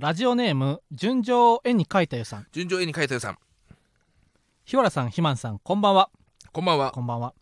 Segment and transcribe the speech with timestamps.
[0.00, 2.46] ラジオネーム純情を絵に描いたよさん。
[2.52, 3.38] 順調絵に描いたよさん。
[4.64, 6.08] 日原さんひまんさんこんばんは。
[6.52, 6.92] こんばんは。
[6.92, 7.34] こんばんは。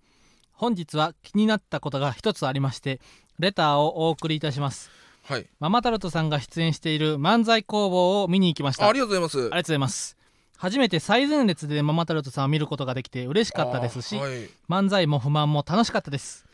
[0.52, 2.98] 本日は気になったことが一つありまして
[3.38, 4.90] レターをお送りいたします。
[5.24, 5.46] はい。
[5.60, 8.86] ママタルトさんが出演している漫才工房を見に行きました。
[8.86, 9.38] あありがとうございます。
[9.38, 10.16] ありがとうございます。
[10.56, 14.48] 初めて最前列でママタルトさんを見ることができて嬉しかったですし、あーはい。
[14.70, 16.46] 漫才も不満も楽しかったです。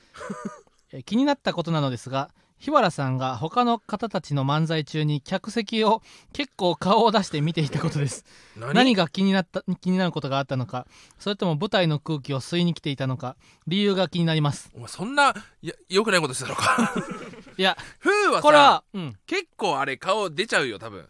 [0.91, 2.31] え気になったことなのですが
[2.63, 6.01] 日原さんが他の方たちの漫才中に客席を
[6.33, 8.25] 結構顔を出して見ていたことです。
[8.57, 8.73] 何？
[8.73, 10.87] 何が気になった気になることがあったのか
[11.19, 13.35] それとも舞台の空気を吸いに来ていたのか
[13.67, 14.71] 理由が気になります。
[14.77, 16.95] お前そんなや良くないことしてたのか？
[17.59, 19.19] いやふうはさこれはうん。
[19.27, 21.09] 結構あれ顔出ちゃうよ多分。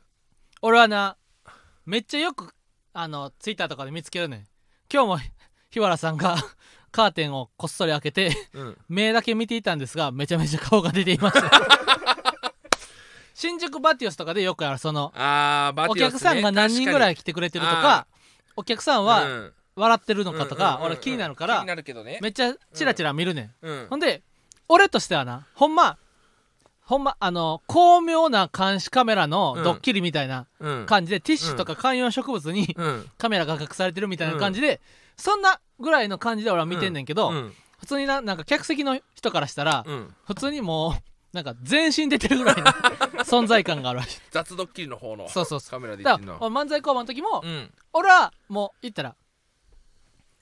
[0.63, 1.19] 俺はな
[1.85, 2.55] めっちゃよく
[2.95, 4.47] あのツイッターとかで見つけるねん。
[4.91, 5.19] 今日も
[5.71, 6.37] 日原さんが
[6.93, 8.79] カーテンをこっそり開けてうん。
[8.89, 11.51] 目だけ見ていたんですがめちゃめちゃ顔が出ていました。
[13.35, 16.19] 新宿バティオスとかでよくあるそのあーバおティオスね。
[16.21, 18.07] 客さんが何人ぐらい来てくれてるとか
[18.57, 19.53] お客さんはうん。
[19.75, 20.87] 笑ってるのかとかうんうんうんうん。
[20.93, 22.19] 俺気になるか気にらなるけどね。
[22.21, 23.67] めっちゃチラチラ見るねん。
[23.67, 23.87] うん。
[23.89, 24.23] ほんで
[24.69, 25.97] 俺としてはなほんま
[26.83, 30.87] ほんまあの巧妙な監視カメラのドッキリみたいなうん。
[30.87, 33.11] 感じでティッシュとか観葉植物にうん。
[33.17, 34.81] カメラが隠されてるみたいな感じで
[35.17, 37.53] そんなぐらいの感じで俺は見てんねんけどうん。
[37.79, 40.15] 普通にななんか客席の人からしたらうん。
[40.27, 42.65] 普通にもうなんか全身出てるぐらいの
[43.25, 44.21] 存在感があるらしい。
[44.31, 46.51] 雑ドッキリの方のそうそうそカメラでだか言ってんの。
[46.51, 47.71] 漫才工場の時もうん。
[47.93, 49.15] 俺はもう言ったら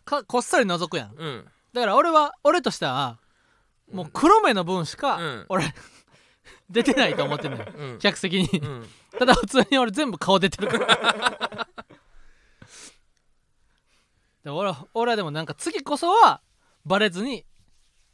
[0.04, 1.14] かこっそり覗くやん。
[1.16, 1.44] うん。
[1.72, 3.18] だから俺は俺としては
[3.92, 5.46] もう黒目の分しかうん。
[5.48, 5.72] 俺
[6.68, 7.98] 出てないと思ってんのようん。
[7.98, 8.48] 客席に。
[8.60, 8.88] うん。
[9.18, 11.68] ただ普通に俺全部顔出てるから
[14.44, 16.40] で俺は俺はでもなんか次こそは
[16.86, 17.44] バレずに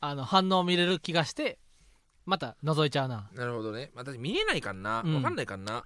[0.00, 1.58] あの反応見れる気がして
[2.24, 3.28] また覗いちゃうな。
[3.34, 3.92] なるほどね。
[3.94, 5.02] 私見えないかんな。
[5.04, 5.14] うん。
[5.16, 5.84] わかんないかんな。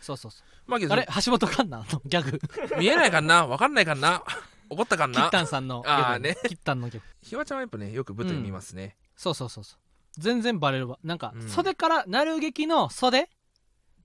[0.00, 2.40] そうそうそまあけどうあれ橋本環奈のギャグ。
[2.80, 3.46] 見えないかんな。
[3.46, 4.22] わかんないかんな。
[4.70, 6.02] 怒ったかんキッなタンさんのギャグ。
[6.04, 6.36] あーね。
[6.48, 7.06] キッタンのギャグ。
[7.20, 8.96] ひわちゃんはやっぱねよく舞台見ますね。
[9.16, 9.78] そうそうそうそう。
[10.18, 10.98] 全然バレるわ。
[11.04, 11.48] なんか、うん。
[11.48, 13.28] 袖からなる劇の袖？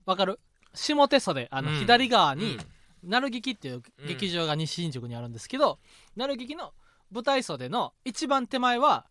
[0.04, 0.38] わかる？
[0.74, 1.48] 下手袖。
[1.50, 1.78] あのうん。
[1.78, 2.66] 左側に、うん
[3.02, 5.78] なる劇っていう劇場が西新宿にあるんですけど、
[6.16, 6.72] なる劇の
[7.12, 9.06] 舞台袖の一番手前は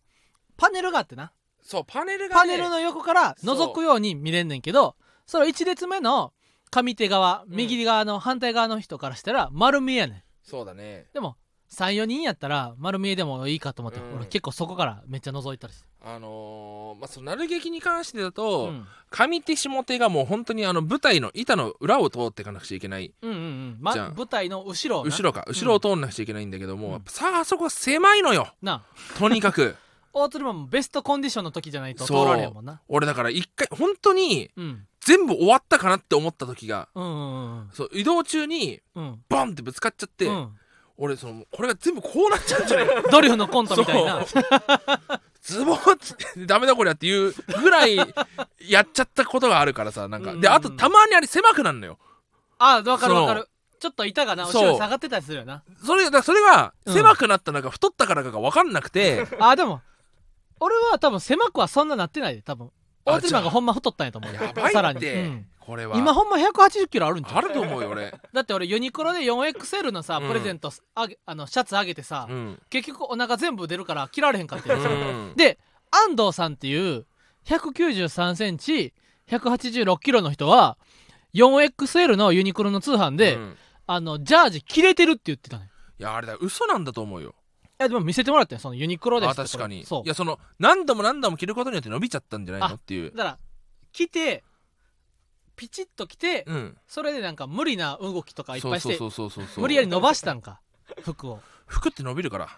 [0.56, 1.32] パネルがあってな。
[1.60, 6.32] そうパネルがねパネルの横から覗くように見れんねんけどそれ1列目の
[6.70, 7.56] 上手側うん。
[7.56, 10.22] 右側の反対側の人からしたら丸見えやねん。
[10.42, 11.06] そうだね。
[11.12, 11.36] でも
[11.70, 14.16] 34人やったら丸見えでもいいかと思って、うん。
[14.16, 18.86] 俺結構そこからめっちゃ覗いたりして、あのーまあそのなる劇に関してだと、うん。
[19.10, 23.12] 上手下手がもう本当にあの舞台の板の裏を通っていかなくちゃいけない。
[23.22, 25.44] うんうんうん、まじゃあ舞台の後ろ後ろか。
[25.46, 26.92] 後ろを通んなくちゃいけないんだけども、うん。
[26.94, 28.48] やっぱさああそこは狭いのよ。
[28.62, 28.82] な
[29.18, 29.76] とにかく。
[30.14, 32.26] 大鶴マンもベストコンディションの時じゃないと通そう。
[32.26, 32.80] られへんもんな。
[32.88, 34.84] 俺だから一回本当にうん。
[35.00, 36.88] 全部終わったかなって思った時が。
[36.94, 39.22] うんうんうんそう移動中にうん。
[39.28, 40.58] ボンってぶつかっちゃって、うん
[41.00, 42.88] 俺そのこれが全部こうなっちゃうんじゃない？
[42.88, 44.24] か ドリフのコントみたいな。
[45.42, 47.32] ズボッつってダメだこりゃっていう
[47.62, 47.96] ぐらい
[48.60, 50.32] やっちゃったことがあるからさなんか。
[50.32, 50.40] うん。
[50.40, 51.98] であとたまにあれ狭くなるのよ。
[52.58, 53.48] あ分かる分かる。
[53.80, 55.62] ちょっと板がな後ろに下がってたりするよな。
[55.86, 59.80] それだそれがうん狭くなったのか太ったからかが分かんなくて、あでも
[60.58, 62.70] 俺は多分狭くはそんななってないで多分あ
[63.12, 65.98] 大鶴マンがほんま太ったんやと思うやばいさらに、うんこれは。
[65.98, 70.28] 今ほんま180キロあるんじゃんあると思うよ俺、 だって俺ユニクロで 4XL のさうん。
[70.28, 72.62] プレゼントあげあのシャツあげてさ、うん。
[72.70, 75.32] 結局お腹全部出るから着られへんかってんですようん。
[75.36, 75.58] で
[75.90, 77.04] 安藤さんっていう
[77.44, 78.94] 193センチ
[79.28, 80.78] 186キロの人は
[81.34, 83.56] 4XL のユニクロの通販で、うん。
[83.90, 87.30] あのジャージ着れてるって言ってたねいやあれだ嘘なんだと思うよ。
[87.30, 87.32] い
[87.78, 89.84] やでも見せてもらったよそのユニクロですあって確かに。
[89.84, 90.02] そう。
[90.04, 93.10] いやその何度も何度も着ることによって伸びちゃったんじゃないあのっていう。
[93.10, 93.38] だから
[93.92, 94.44] 着て
[95.56, 96.76] ピチッと着て、うん。
[96.86, 99.62] それでなんか無理な動きとかいっぱいしてそうそうそうそうそう。
[99.62, 100.60] 無理やり伸ばしたんか
[101.02, 101.40] 服を。
[101.66, 102.48] 服って伸びるから。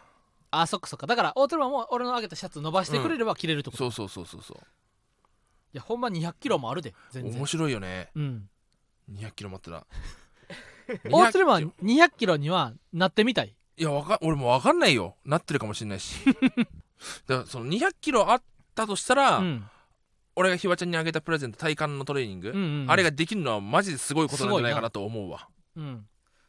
[0.53, 1.07] あそっかそっか。
[1.07, 4.67] だから大トロマンも俺のあげたシャツ伸ばしてくれれば着れるってこと、いそうそうそうそうそう。
[5.73, 7.39] やほんま200キロもあるで全然。
[7.39, 8.11] 面白いよね。
[8.15, 8.49] うん。
[9.13, 9.87] 200キロ待ったら
[11.11, 15.17] 大トロマ200ン200キロにはなってみたいいやわか俺も分かんないよ。
[15.25, 16.17] なってるかもしれないし。
[17.27, 18.43] だからその200キロあっ
[18.75, 19.69] たとしたら、うん。
[20.37, 22.91] 俺がひわちゃんにあげたプレゼント体幹のトレーニング、うんうんうん。
[22.91, 25.49] あれができるのはマジですごいことなんじゃないかなと思うわ。
[25.77, 26.07] うん。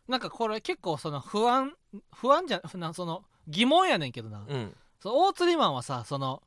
[0.07, 1.73] なんかこれ結構その不安
[2.13, 4.75] 不安じゃなその疑問やねんけどな、うん。
[4.99, 6.43] そう大釣りマンはさその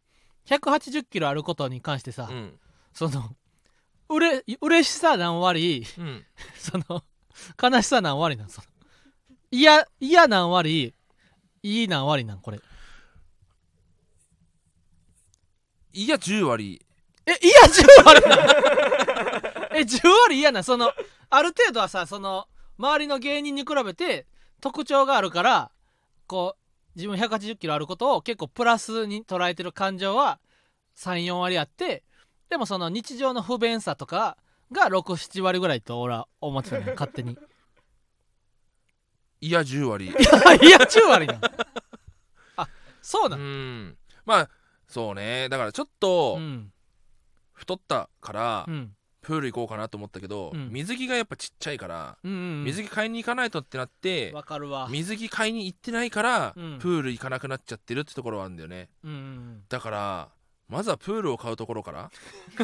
[0.46, 2.58] 180キロあることに関してさ、うん。
[2.92, 3.34] その
[4.08, 6.24] うれ嬉しさ何割うん。
[6.56, 7.02] その
[7.60, 8.48] 悲しさ何割なん？
[8.48, 8.66] その
[9.54, 10.94] 嫌嫌何割
[11.62, 11.84] い。
[11.84, 12.60] い何割なんこれ。
[15.92, 16.84] いや10割。
[17.24, 18.38] え嫌10割なん？
[19.78, 20.64] え10割嫌なん？
[20.64, 20.92] その
[21.30, 22.48] ある程度はさその
[22.78, 24.26] 周りの芸人に比べて
[24.60, 25.70] 特徴があるから
[26.26, 30.40] こう自分180キロあることを結構プラスに捉えてる感情は
[30.96, 32.02] 34割あって
[32.48, 34.36] でもその日常の不便さとか
[34.72, 37.38] が67割ぐらいと俺は思ってたね勝手に
[39.46, 40.06] いや10割。
[40.08, 41.38] いや10割な
[42.56, 42.68] あ
[43.02, 43.42] そううなの？
[43.42, 43.96] ん。
[44.24, 44.50] まあ
[44.88, 45.48] そうね。
[45.50, 46.72] だからちょっとうん
[47.52, 50.68] 太ったからうんプール行こうかなと思ったけど、うん。
[50.70, 54.86] 水着がやっぱちっちゃいから、うんうん水着買いに行かないとってなってわかるわ。
[54.90, 56.78] 水着買いに行ってないから、うん。
[56.78, 58.88] プール行かなくなっちゃってるってところはあるんだよね。
[59.02, 59.62] うんうん。
[59.68, 60.28] だから
[60.68, 62.10] まずはプールを買うところから。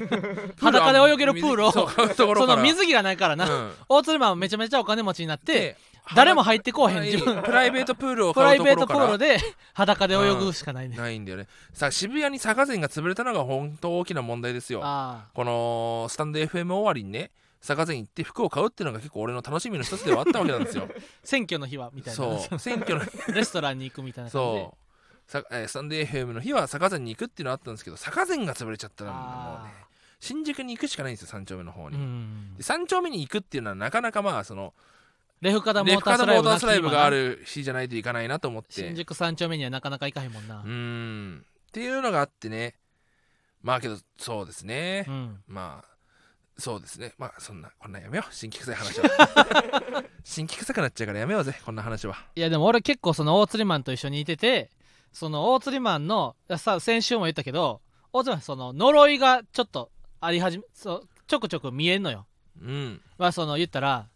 [0.61, 1.73] 裸で泳げるプールを。
[1.73, 2.53] そう買うところから。
[2.55, 3.73] その水着がないからな、うん。
[3.89, 5.77] 大鶴マンはめちゃめちゃお金持ちになってで
[6.17, 6.97] 誰も入ってこうへん。
[7.01, 7.11] はい。
[7.13, 7.43] 自分。
[7.43, 9.39] プライベートプールをプラ買うイベートプールで
[9.75, 11.47] 裸で泳ぐしかないね、ないんだよね。
[11.73, 14.81] さあ渋谷に坂膳が潰れたのが本当大きな問題ですよ。
[14.83, 17.31] あこのスタンド FM 終わりにね
[17.61, 20.89] 坂膳行って服を買うっていうのが結構俺の楽しみの一つではあったわけなんですよ。
[20.91, 22.17] あ 選挙の日はみたいな。
[22.17, 22.59] そう。
[22.59, 23.05] 選挙の
[23.35, 24.63] レストランに行くみたいな感じで。
[24.63, 24.81] そう。
[25.31, 29.73] さ、えースタンド FM の日は坂膳に行くっていうのはあったんですけど坂膳が潰れちゃったらもうあね
[30.19, 32.55] 新宿に行くしかないんですよ三丁目の方ーに、うん。
[32.57, 34.75] で三丁目に行くっていうのはなかなかまあその
[35.41, 38.73] レフカダモータースライブライブがあるる日じゃないといかないなと思って。
[38.73, 40.61] 新宿三丁目にはなかなか行かへんもんな。
[40.61, 41.45] うーん。
[41.69, 42.75] っていうのがあってね。
[43.63, 45.43] まあけどそうですね、うん。
[45.47, 45.91] まあ
[46.59, 47.15] そうですね。
[47.17, 48.35] まあそんなこんなんやめよう。
[48.35, 51.59] 新規臭い話は 新規臭くなっちゃうからやめようぜ。
[51.65, 52.17] こんな話は。
[52.35, 54.71] いやでも俺結構その大釣りマンと一緒にいてて
[55.13, 57.81] その大釣りマンのさ先週も言ったけど
[58.13, 59.91] 大釣りマンその呪いがちょっと
[60.21, 62.27] あり始めそうちょくちょく見えんのよ。
[62.61, 63.01] うん。
[63.17, 64.09] まあその言ったら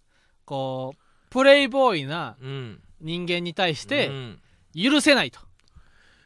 [0.45, 1.04] こう
[1.35, 2.81] プレイボーイなうん。
[3.01, 4.41] 人間に対しうてん。
[4.75, 5.41] 許せないと、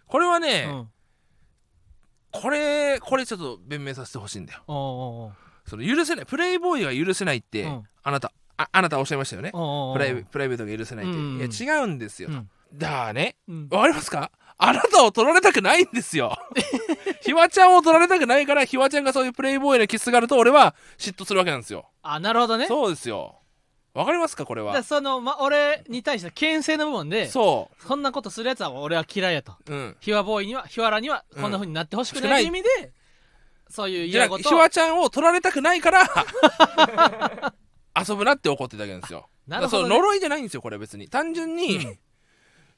[0.07, 0.89] これはね、うん。
[2.31, 4.63] これこれちょっと弁明させてほしいんだよ。
[4.69, 5.33] おうおうおう。
[5.67, 7.83] その許せないプレイボーイが許せないって、うん。
[8.03, 9.51] あなたああなたおっしゃいましたよね。
[9.55, 9.95] おうおうおう。
[9.95, 12.51] プライベプライベートが許せないって、うんうんいや違うんですよ、うん。
[12.75, 13.69] だからねうん。
[13.71, 14.31] わかりますか？
[14.59, 16.37] あなたを取られたくないんですよ。
[17.23, 21.89] ひわちゃんを取られたくないからひわちゃんがそういうプレイボーイなキスがあると俺は嫉妬するわけなんですよ。
[22.03, 22.67] あなるほどね。
[22.67, 23.37] そうですよ
[23.95, 24.69] わかりますかこれは？
[24.69, 29.55] だからその、ま、俺に対して牽制の部分でそそんなことするやつは俺は嫌いやと。
[29.69, 29.97] ううん。
[30.01, 32.45] ひわボーイにはひわらにはこんな風になってほしくうんない。
[32.45, 32.69] 意味で、
[33.69, 36.09] そういうじゃあ嫌なことひわちゃんを取られたくないから
[37.99, 39.29] 遊ぶなって怒ってたわけなんですよ。
[39.49, 39.89] なるほど、ね。
[39.89, 41.09] だからその、呪いじゃないんですよこれ別に。
[41.09, 41.99] 単純に、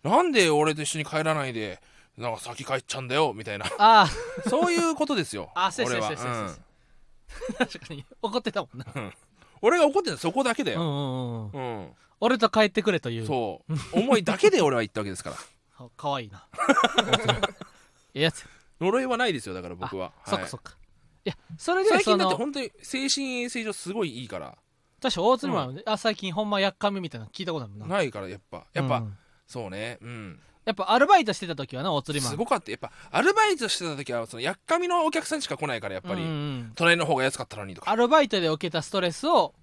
[0.02, 1.80] なんで俺と一緒に帰らないで
[2.16, 3.66] なんか先帰っちゃうんだよみたいな。
[3.78, 4.08] あ
[4.48, 6.48] そういうことですよ あそう俺は、そうそうそうそううん。
[6.48, 9.12] あ確かに怒ってたもんな
[9.62, 11.88] 俺が怒ってるのはそこだけだよ、うんうんうんうん。
[12.20, 13.26] 俺と帰ってくれという。
[13.26, 13.98] そう。
[13.98, 15.36] 思いだけで俺は言ったわけですから。
[15.78, 16.46] あ かわいいな。
[18.14, 18.46] ええやつ。
[18.80, 20.30] 呪いはないですよだから僕は、はい。
[20.30, 20.76] そっかそっか。
[21.24, 24.56] いやそれで最近だって本当に精神衛生上すごいいいから。
[25.02, 27.96] 確か大鶴マンはねあ最近ほんまやっかみみたいなの聞いたことあるもんな。
[27.96, 28.66] ないからやっぱ。
[28.72, 29.18] やっぱ、うん。
[29.46, 29.98] そうね。
[30.00, 32.32] うんやっぱアルバイトしてた時はな大釣りマン。
[32.32, 32.70] すごかった。
[32.70, 37.90] やっぱアルバイトしてた時はそのやっかみのお客さんしか来ないからやっぱり、うんうん隣の方が安かったのにとか。
[37.90, 39.54] アルバイトで受けたストレスを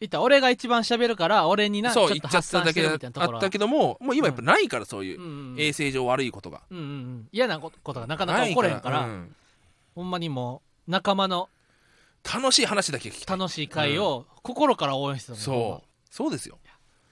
[0.00, 3.32] 言ったら俺が一番喋るから俺になそうちゃっ発散してただけだるみたいなところ。
[3.32, 7.28] はあったけどももう今やっぱないからそういう衛生上悪いことが、うんうんうん。
[7.32, 9.36] 嫌なことがなかなか起これへんからうん。
[9.94, 11.48] ほんまにもう仲間の
[12.24, 15.86] 楽しい話だけ聞き楽しい会を心から応援してたのよほんまそう。
[16.10, 16.58] そうですよ、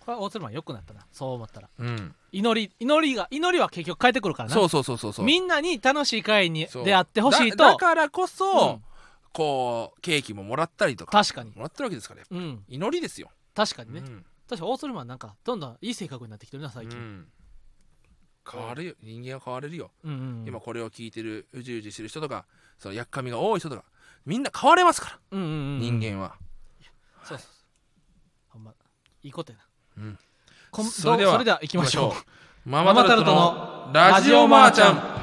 [0.00, 1.68] これは大鶴マン良くなったなそう思ったら。
[1.78, 4.54] うん、祈り祈りが祈りは結局変えてくるからな。
[4.54, 5.24] そうそうそうそうそう。
[5.24, 6.84] みんなに楽しい会にそう。
[6.84, 7.56] 出会ってほしいと。
[7.56, 8.84] だだからこそ、うん。
[9.32, 11.12] こうケーキももらったりとか。
[11.12, 11.52] 確かに。
[11.54, 12.64] もらってるわけですからうん。
[12.68, 14.24] 祈りですよ、確かにね、うん。
[14.48, 14.72] 確かに。
[14.72, 17.28] 大鶴マンなんかどんどんいい性格になってきてるな最近、うん。
[18.50, 18.94] 変わるよ。
[19.02, 20.48] 人間は変われるよ、うんうんうん。
[20.48, 22.46] 今これを聞いてるうじうじしてる人とか
[22.78, 23.84] そのやっかみが多い人とか
[24.26, 25.78] みんな変われますから、うんうんうん。
[25.80, 26.34] 人間は。
[27.24, 27.48] そうそうそう。
[28.48, 28.72] ほんま
[29.22, 30.18] いいことやな、うん
[30.78, 32.70] こんそれではそれでは行きましょう。
[32.70, 35.18] マママタルトのラジオマーちゃん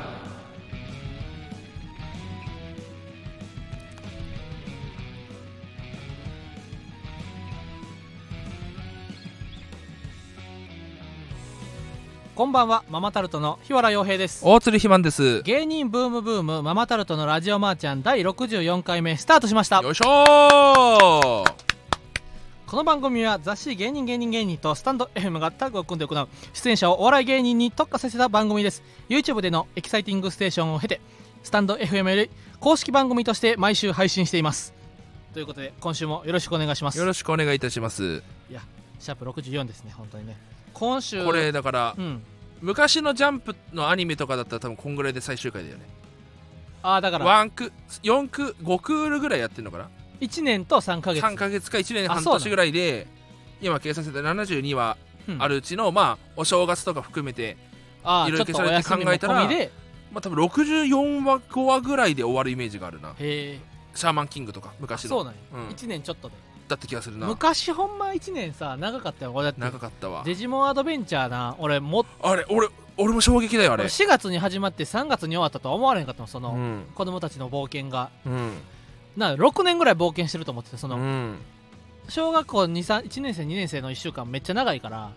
[12.36, 14.42] こんばんはママタルトの檜原洋平です。
[14.44, 15.42] 大鶴肥満です。
[15.44, 19.80] 芸人ブームブームママタルトのラジオマーちゃん第64回目スタートしました。
[19.82, 21.75] よいしょー
[22.76, 28.84] この番組は雑誌芸人芸人芸人とスタンド FM がタッグを組んで行う出演者をお笑い芸人に特化させた番組です。
[29.08, 31.00] YouTube でのエキサイティングステーションを経て
[31.42, 32.30] スタンド FM より
[32.60, 34.74] 公式番組として毎週配信しています。
[35.34, 37.00] ということで今週もよろしくお願いします。
[37.00, 38.22] よろしくお願いいたします。
[39.00, 40.36] シャープ64ですね本当にね。
[40.74, 42.24] 今週これだからうん。
[42.60, 45.86] 昔のジャンプのアニメとかだったら多分こんぐらいで最終回だよね。
[46.84, 47.72] ああだからワンク
[48.04, 49.90] 4ク5クールぐらいやってんのかな？
[50.22, 51.24] 1年と3ヶ月。
[51.24, 53.08] 3ヶ月か1年半年ぐらいで
[53.62, 54.20] 今計算してた。
[54.20, 55.42] 72話うん。
[55.42, 57.60] あるうちの、まあお正月とか含めて、いろいろ
[58.04, 59.34] ああちょっとお休みも考えたら
[60.12, 63.16] まあ、多分64話5話ぐらいで終わるイメージがあるな。
[63.18, 65.10] シャーマンキングとか昔の。
[65.10, 65.68] そうなんや、うん。
[65.70, 66.36] 1年ちょっとで。
[66.68, 67.28] だった気がするな。
[67.28, 69.46] 昔ほんま1年さ長かったよ俺。
[69.46, 70.24] だって長かったわ。
[70.26, 73.84] デジモンアドベンチャーな俺もあれ俺俺も衝撃だよあれ。
[73.84, 76.86] 4月に始まって3月に終わったとは思われへんかったのその、うん。
[76.96, 78.10] 子供たちの冒険が。
[78.26, 78.52] うん
[79.18, 81.38] な6年ぐらい冒険してると思っててその、うん。
[82.10, 85.12] 小学校2 3 1年生2年生の1週間めっちゃ長いから、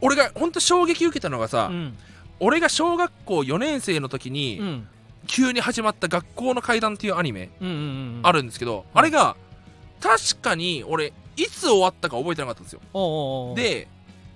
[0.00, 1.96] 俺が本当衝撃受けたのがさ、うん。
[2.40, 4.88] 俺が小学校4年生の時に、うん。
[5.26, 9.36] 急に始まった「学校の階段」っていうアニメうんうんうんあるんですけど、あれが
[10.00, 12.80] 確かに俺いつ終わったか覚えてなかったんですよ。
[13.54, 13.86] で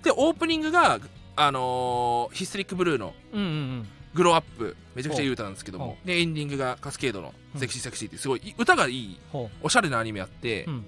[0.02, 1.00] でオープニングが
[1.36, 7.60] あのーヒステリックブルーのうんうんうんグローアップめちゃくちゃいい歌なんですけどほもでエンディングがカスケードのうん。
[7.60, 10.84] セクシーセクシーってすごいい歌がいいほおしゃれなアニメあって、う、うん、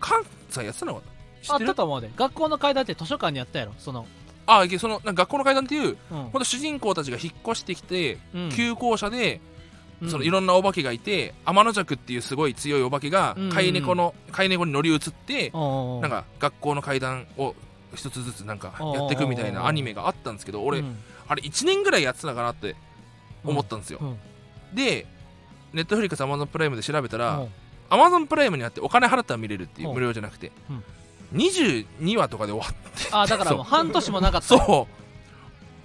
[0.00, 1.06] 関西やってたのかな？
[1.42, 2.10] 知あったと思うで。
[2.16, 3.72] 学校の階段って図書館にあったやろ？
[3.78, 4.06] その、
[4.46, 6.22] あいけその学校の階段っていううん。
[6.24, 8.50] ほんと主人公たちが引っ越してきて、うん。
[8.50, 9.40] 急行車で
[10.02, 10.10] うん。
[10.10, 13.50] そのいろんなお化けがいて天の弱っていうすごい強いお化けがうん。
[13.50, 16.00] 飼い猫の飼い猫に乗り移っておうおうおう。
[16.02, 17.54] なんか学校の階段を
[17.94, 20.96] 一つずつなんかやっていくみたいなアニメがあったんですけど俺うん
[21.28, 22.76] あれ1年ぐらいやってたのかなって
[23.44, 23.98] 思ったんですよ。
[24.00, 24.18] うん。
[24.74, 25.06] で
[25.72, 27.48] ネットフリックスアマゾンプライムで調べたらうん。
[27.88, 29.94] アマゾンプライムにあってお金払ったら見れるっていううん。
[29.94, 30.52] 無料じゃなくて。
[30.70, 30.84] うん。
[31.34, 33.08] 22話とかで終わって。
[33.12, 34.46] あだからもうそ半年もなかった。
[34.46, 35.02] そう。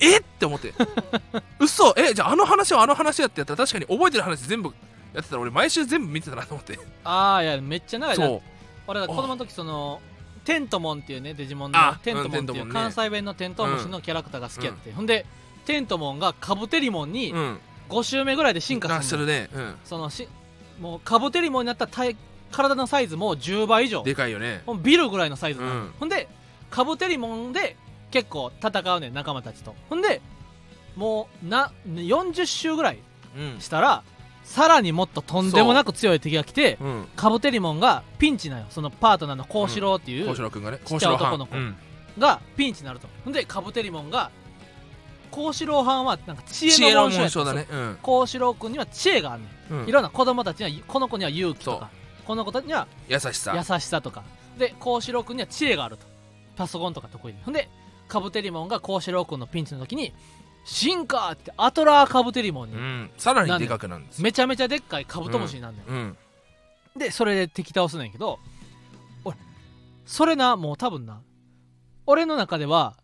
[0.04, 0.18] え？
[0.18, 0.74] って思って。
[1.60, 1.94] 嘘。
[1.98, 2.14] え？
[2.14, 4.74] じゃああの話はあの話やってやったら確かに覚えてる話全部
[5.14, 6.80] やってたら俺毎週全部見てたなと思って。
[7.04, 8.26] ああいやめっちゃ長いな。
[8.26, 8.42] そう。
[8.88, 10.02] 俺が子供の時その
[10.46, 15.26] テントモンっていうねデジモンのあテントモンっていう関西弁のテントウムシのキャラクターが好きやって、ほんで
[15.66, 17.60] テントモンがカブテリモンにうん。
[17.90, 19.50] 5周目ぐらいで進化するね。
[19.54, 19.76] うん。
[19.84, 20.26] そのし
[20.80, 22.16] もうカブテリモンになった体
[22.50, 24.02] 体のサイズも10倍以上。
[24.04, 24.64] でかいよね。
[24.82, 25.92] ビルぐらいのサイズうん。
[26.00, 26.30] ほんで
[26.70, 27.76] カブテリモンで
[28.10, 29.76] 結構戦うねん仲間たちと。
[29.90, 30.22] ほんで
[30.96, 33.00] もうな40周ぐらい
[33.38, 33.60] うん。
[33.60, 34.04] したら
[34.44, 36.88] さらにもっととんでもなく強い敵が来てう。
[36.88, 37.08] ん。
[37.16, 38.66] カブテリモンがピンチなよ。
[38.70, 40.80] そのパートナーの幸四郎っていう、幸四郎くんがね。
[40.84, 41.56] ちっちゃい男の子。
[42.20, 43.08] がピンチになると。
[43.24, 44.32] ほんでカブテリモンが
[45.32, 47.68] 幸四郎藩はなんか知恵の紋章だね。
[47.72, 47.98] うん。
[48.02, 49.82] 幸四郎君には知恵があるねん。
[49.82, 49.90] うん。
[49.90, 51.90] いろんな子供たちにはこの子には勇気とそか
[52.26, 53.56] この子たちには優しさ。
[53.56, 54.24] 優しさとか。
[54.58, 56.06] で幸四郎君には知恵があると。
[56.56, 57.40] パソコンとか得意で。
[57.44, 57.70] ほんで
[58.08, 60.14] カブテリモンが幸四郎君のピンチの時に
[60.64, 63.12] 進化ってアトラーカブテリモンにうん。
[63.18, 64.24] さらにでかくなんですよ。
[64.24, 66.18] めちゃめちゃでっかいカブトムシになるねん、うん。
[66.98, 68.40] でそれで敵倒すねんけど
[69.24, 69.38] 俺
[70.06, 71.22] それなもう多分な
[72.06, 72.96] 俺の中では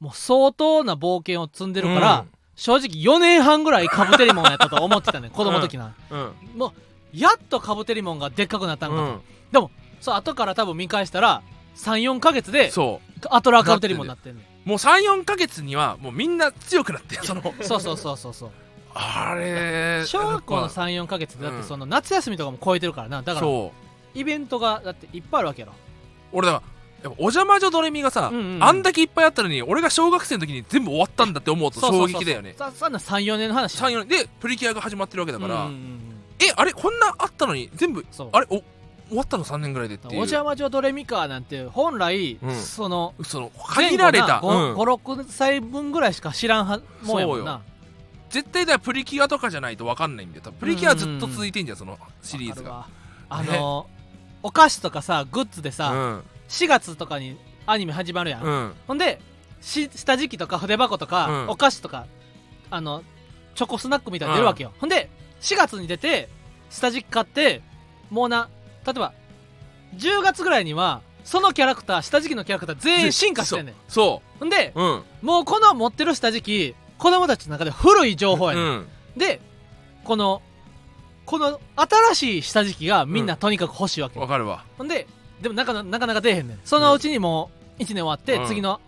[0.00, 6.32] もう相当な冒険を積んでるから、正直4年半ぐらいカブテリモンやったと思ってたね 子供の時な、うん。
[6.54, 6.72] もう
[7.14, 9.20] やっとカブテリモンがでっかくなったんかう
[9.52, 9.70] と、ん
[10.00, 11.42] そう後から多分見返したら
[11.76, 14.44] 34ヶ月でそアトラーカブテリモンになってんねん。
[14.44, 18.50] うもう34ヶ月にはもうみんな強くなってその そうそうそうそうそう。
[18.92, 23.22] あれ小学校のやっ34ヶ月でだってうんその夏休みとかも超えてるからな。
[23.22, 23.46] だから
[24.14, 25.72] イベントがだっていっぱいあるわけやろ。
[26.32, 26.62] 俺だか
[27.04, 28.64] らお邪魔女ドレミがさ、うんうんうん。
[28.64, 32.54] あんだけいっぱいあったのに俺が小学生の時に全部終わったんだって思うと衝撃だよね。
[32.58, 34.08] さそんな34年の話3 4年。
[34.08, 38.62] でプリキュアが始まってるわけだから、うんうんうんえあれこんなあったのに全部あれお
[39.08, 40.16] 終わったの3年ぐらいでっておいう。
[40.18, 42.54] 邪魔女ドレミカーなんて本来、うん。
[42.54, 44.74] そのその限られた、うん。
[44.74, 47.62] 56歳分ぐらいしか知らんはもんやもんな。
[48.30, 50.42] 絶対だからプリキュアとかじゃないと分かんないんだよ。
[50.42, 52.70] 多分プリキュアずっと続いてんじゃんそのシリーズが。
[52.70, 52.88] わ
[53.28, 53.56] かるわ。
[53.56, 53.86] あの
[54.42, 56.22] お菓子とかさグッズでさ、うん。
[56.48, 57.36] 4月とかに
[57.66, 58.72] アニメ始まるやん、うん。
[58.86, 59.20] ほんで
[59.60, 61.48] し下敷きとか筆箱とか、うん。
[61.50, 62.06] お菓子とか
[62.70, 63.02] あの
[63.54, 65.08] チョコスナックみたいなの出るわけよ、ほんで
[65.40, 66.28] 4月に出て
[66.70, 67.62] 下敷き買って
[68.10, 68.48] もうな
[68.86, 69.12] 例えば
[69.96, 73.74] 10月ぐらいにはそのキャラクター下敷きのキャラクター全員進化してんねん。
[73.88, 75.02] そほんでううん。
[75.22, 78.86] もうこの持ってる下敷き子供たちの中で古い情報やねん、うん。
[79.16, 79.40] で
[80.04, 80.40] この
[81.24, 84.64] この新しい下敷きがみんなとにかく欲しいわけよ、分かるわ。
[84.78, 85.08] ほんで
[85.40, 86.60] でもなかななかなか出えへんねん。
[86.64, 88.46] そのうちにもう1年終わって、うん。
[88.46, 88.80] 次の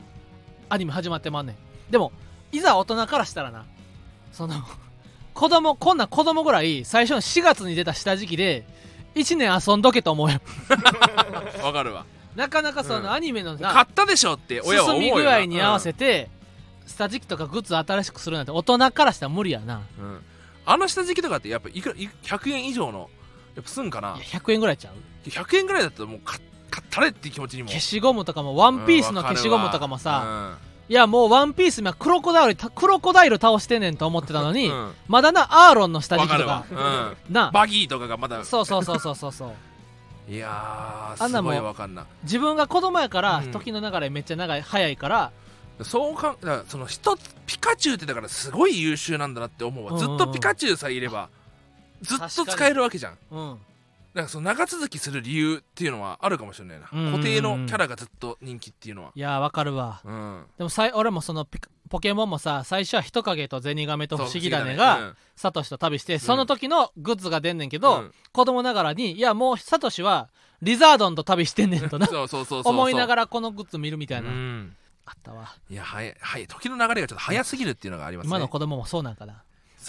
[0.69, 1.57] アニメ始まってまんねん。
[1.91, 2.13] でも
[2.53, 3.65] いざ大人からしたらな
[4.33, 4.55] その
[5.35, 8.65] 子供こんな子供ぐらい最初の4月に出た下敷きで
[9.15, 10.41] 1年遊んどけと思うよ
[11.63, 12.05] 分 かるわ。
[12.37, 13.11] なかなかその、うん。
[13.13, 15.23] アニメの買なったでしょって親は思進みうよな。
[15.23, 16.31] 具合に合わせて、
[16.87, 19.83] 下敷きとかグッズ新しくするなんて大人からしたら無理やな。
[19.99, 20.05] うん。
[20.05, 20.25] うん
[20.71, 23.09] あの下敷きとかってやっぱいくらい100円以上の
[23.55, 24.17] やっぱすんかな？
[24.17, 24.95] いや100円ぐらいちゃう。
[25.27, 26.39] 100円ぐらいだったらもう買
[26.71, 27.71] 買ったれっていう気持ちにも。
[27.71, 34.93] 消しゴムとかもワンピースの消しゴムとかもさ、さいやもうワンピース今クロコダイルたクロコダイル倒してんねんと思ってたのに、うん。
[35.07, 37.33] まだなアーロンの下敷きとわかか、うん。
[37.33, 37.51] な。
[37.51, 38.43] バギーとかがまだ。
[38.45, 39.53] そうそうそうそうそうそう。
[40.33, 43.51] いやーあんなもんすごいわかんな自分が子供やからうん。
[43.53, 45.31] 時の流れめっちゃ長い早いから。
[45.83, 51.29] そうかだその一つピカチュウってだからすごい優秀なんだなって思うわ、ずっとピカチュウさえいれば
[52.03, 53.19] ずっと使えるわけじゃん。
[53.31, 53.59] うん
[54.19, 60.01] だからその長続きする理由っていうのはあるかもしれないな、固定のキャラがずっと人気っていうのは、いやーわかるわ。
[60.05, 61.47] うん、でもさい俺もその
[61.89, 68.01] ポケモンもさ最初は人影とゼニガメと不思議種そうがサトシと旅してその時のグッズが出んねんけど、うん。
[68.01, 70.29] うん子供ながらにいやもうサトシは
[70.63, 74.77] リザードンと旅してんねんとな そうそうそうそう思いながららこのグッズ見るみたいな、うん。
[75.07, 75.55] あったわ。
[75.69, 76.47] いや早い早い。
[76.47, 78.31] 時の流れがちょっと早すぎるっていうのがありますね。
[78.31, 79.39] 今の子供もそうなんかな、ね。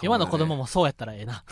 [0.01, 1.43] 今の子供もそうやったらええな。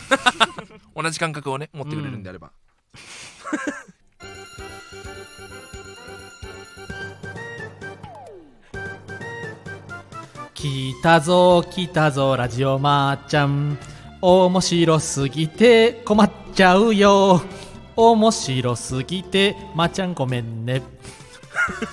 [0.96, 2.50] 同じ感覚をね持ってくれるんであれば、
[10.54, 13.78] 来たぞ来たぞラジオまーちゃん。
[14.20, 17.40] 面白すぎて困っちゃうよ。
[17.94, 20.82] 面白すぎてまーちゃんごめんね。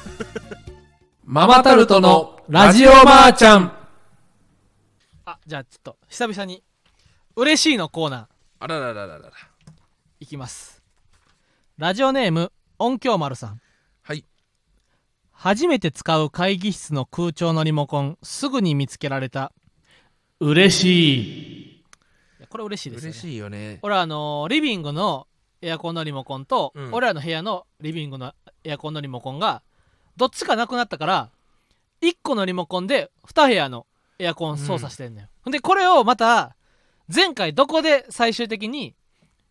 [1.24, 3.72] ママタルトのラジオまーちゃん。
[5.26, 6.64] あじゃあちょっと久々に
[7.36, 8.26] 嬉しいのコーナー。
[8.60, 9.32] あらららららら。
[10.20, 10.75] いきます
[11.78, 13.62] ラジオネーム音響丸さん。
[14.02, 14.24] はい。
[15.32, 19.52] 初めて使う会議室の空調のリモコンすぐに見つけられた。
[20.40, 21.72] 嬉しい。
[21.74, 21.84] い
[22.40, 23.10] やこれ嬉しいですよね。
[23.10, 23.80] 嬉しいよね。
[23.82, 25.28] 俺はあのーリビングの
[25.62, 26.94] エアコンのリモコンと、うん。
[26.94, 29.62] 俺らの部屋のリビングのエアコンのリモコンが
[30.16, 31.30] どっちかなくなったから
[32.02, 33.86] 1個のリモコンで2部屋の
[34.18, 35.52] エアコン操作してんのよ、ほん。
[35.52, 36.56] でこれをまた
[37.14, 38.96] 前回どこで最終的に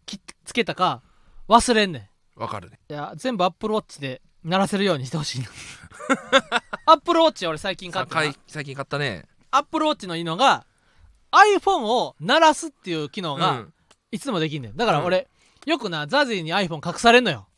[0.06, 1.02] きつけたか
[1.50, 2.78] 忘れんねんわかるね。
[2.88, 5.48] いや全部アップルウォッチで鳴らせるようにしてほしいな。
[6.86, 9.24] アップルウォッチ俺最近買った最近買ったね。
[9.50, 10.66] アップルウォッチのいいのが
[11.32, 13.74] iPhone を鳴らすっていう機能がうん。
[14.10, 14.76] いつでもできんねん。
[14.76, 15.26] だから俺、
[15.66, 17.48] よくなザジーに iPhone 隠されんのよ。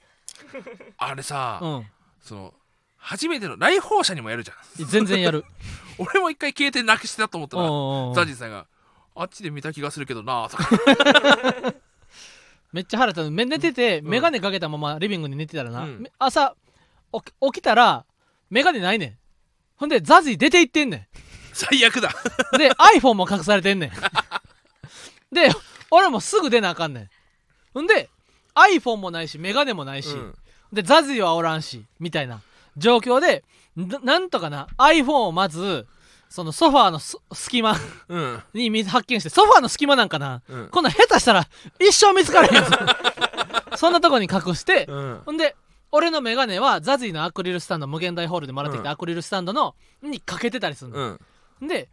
[0.97, 1.87] あれさ、うん。
[2.23, 2.55] その
[2.97, 4.87] 初めての来訪者にもやるじゃん。
[4.87, 5.45] 全然やる。
[5.99, 8.67] 俺も一回携帯なくしてたと思ったらザジーさんが
[9.15, 10.69] 「あっちで見た気がするけどな」とか
[12.73, 13.31] めっちゃ腹立つ。
[13.31, 14.09] 目寝てて、ん。
[14.09, 16.01] メガネかけたままリビングに寝てたらな、うん。
[16.01, 16.55] め朝
[17.13, 18.05] 起きたら
[18.51, 19.17] メガネないねん。
[19.77, 21.09] ほんでザジー出て行ってんね
[21.53, 22.09] 最悪だ。
[22.09, 23.91] んで iPhone も隠されてんねん。
[25.33, 25.51] で
[25.91, 27.11] 俺もすぐ出なあかんねん。
[27.73, 28.09] ほんで
[28.55, 30.35] iPhone もないしメガネもないし、うん。
[30.73, 32.41] でザジーはおらんしみたいな
[32.77, 33.45] 状況で
[33.77, 35.87] ななんとかな iPhone をまず
[36.29, 37.77] そのソファーのす隙間
[38.09, 38.43] うん。
[38.53, 40.69] に見発見してソファーの隙間なんかな、うん。
[40.69, 41.47] こんなん下手したら
[41.81, 42.71] 一生見つからへんやつ
[43.79, 45.23] そんなとこに隠して、うん。
[45.25, 45.57] ほんで
[45.93, 48.95] 俺のメガネはザジーのアクリルスタンド無限大ホールでもらってきたうん。
[48.95, 51.19] アクリルスタンドのにかけてたりするの、
[51.61, 51.69] うん。
[51.69, 51.89] で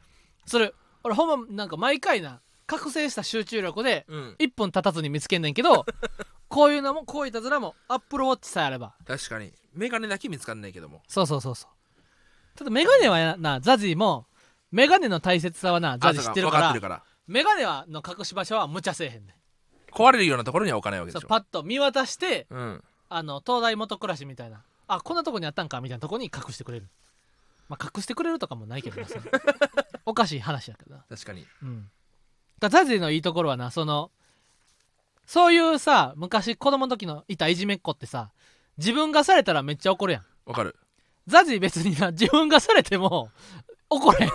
[0.45, 4.35] それ俺ほんまなんか毎回な覚醒した集中力でうん。
[4.39, 5.85] 1分経たずに見つけんねんけど
[6.49, 8.93] こういうのもこういういたずらもアップルウォッチさえあれば。
[9.07, 9.51] 確かに。
[9.73, 11.01] メガネだけ見つかんないけども。
[11.07, 11.72] そうそうそうそう
[12.55, 14.27] ただメガネはななザジーも
[14.71, 17.03] メガネの大切さはなザジー知ってるからってるから。
[17.27, 19.91] メガネはの隠し場所は無茶せえへんねん。
[19.93, 21.21] 壊れるようなところには置かないわけでしょ。
[21.21, 22.83] そうパッと見渡してうん。
[23.09, 24.63] あの東大元暮らしみたいな。
[24.87, 26.87] あこんなとこにあったんかみたいなとこに隠してくれる。
[27.69, 29.21] まあ隠してくれるとかもないけどなそれ
[30.05, 31.05] おかしい話やけどな。
[31.09, 31.45] 確かに。
[31.61, 31.89] うん。
[32.59, 34.11] だザジーのいいところはなその
[35.25, 38.31] そういうさ昔子供の時のいたいじめっ子ってさ
[38.77, 40.25] 自分がされたらめっちゃ怒るやん。
[40.45, 40.75] わかる
[41.27, 43.29] ザジー別にな自分がされても
[43.89, 44.31] 怒らへん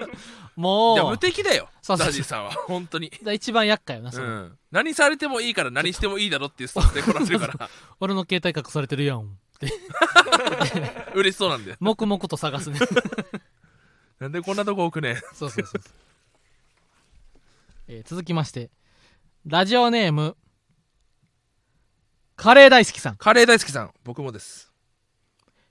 [0.56, 0.96] もう。
[0.96, 1.68] いや無敵だよ。
[1.82, 2.12] そうそうそう。
[2.12, 3.10] ザジーさんは本当に。
[3.22, 4.58] だ一番厄介よなそれ、うん。
[4.70, 7.68] 何されてもいいから何してもいいだろっていうスタンスでこなせるから。
[8.00, 9.20] 俺の携帯隠されてるやん。
[9.20, 9.24] っ
[9.58, 9.72] て。
[11.14, 12.78] 嬉しそうなんだよ黙々と探すね。
[14.18, 15.16] なんでこんなとこ置くねん。
[15.16, 15.82] そうそうそうそう、
[17.88, 18.70] えー続きまして。
[19.46, 20.36] ラジオネーム
[22.36, 23.16] カレー大好きさん。
[23.16, 23.92] カレー大好きさん。
[24.04, 24.69] 僕もです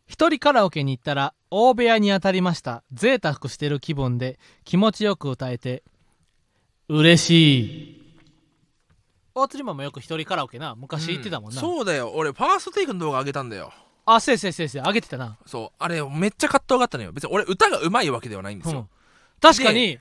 [0.09, 2.83] 一人カラオケに行ったら大部屋に当たりました。
[2.91, 5.83] 贅沢してる気分で気持ちよく歌えて
[6.87, 8.01] 嬉しい。
[9.35, 12.11] 大釣りマンもよく一人カラオケな昔行ってたもんな、うそうだよ。
[12.15, 13.71] 俺ファーストテイクの動画上げたんだよ。
[14.07, 15.75] あせいせいせいせい上げてたな、そう。
[15.77, 17.11] あれめっちゃ葛藤があったのよ。
[17.11, 18.79] 別に俺歌が上手いわけではないんですよ。
[18.79, 18.87] うん、
[19.39, 19.99] 確かに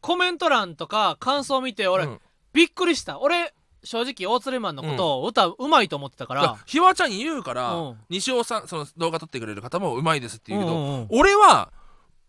[0.00, 2.20] コメント欄とか感想見て俺、うん。
[2.52, 3.20] びっくりした。
[3.20, 7.98] 俺正直大釣りマンのことを歌うまいと思ってたから、ひわちゃん言うから、うん。
[8.08, 11.06] 西尾さんその動画撮ってくれる方もうまいですって言うけど、うんうんうん。
[11.10, 11.72] 俺は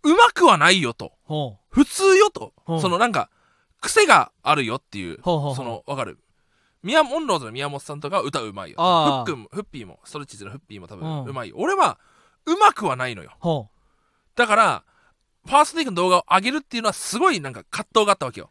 [0.04, 1.14] うまくはないよと。
[1.24, 2.76] ほ普通よと、う。
[2.76, 3.30] んそのなんか
[3.82, 6.20] 癖があるよっていうそのわかる。
[6.82, 11.02] 宮モンローズの宮本さんとか歌うまいよフックンもフッピーもストレッチーズのフッピーも多うん。
[11.02, 11.50] 分うまい。
[11.50, 11.98] よ、俺は
[12.46, 13.70] うまくはないのよ。
[14.36, 14.84] だから
[15.46, 18.50] ファーストテイクの動画を上げるっていうのはすごいなんか葛藤があったわけよ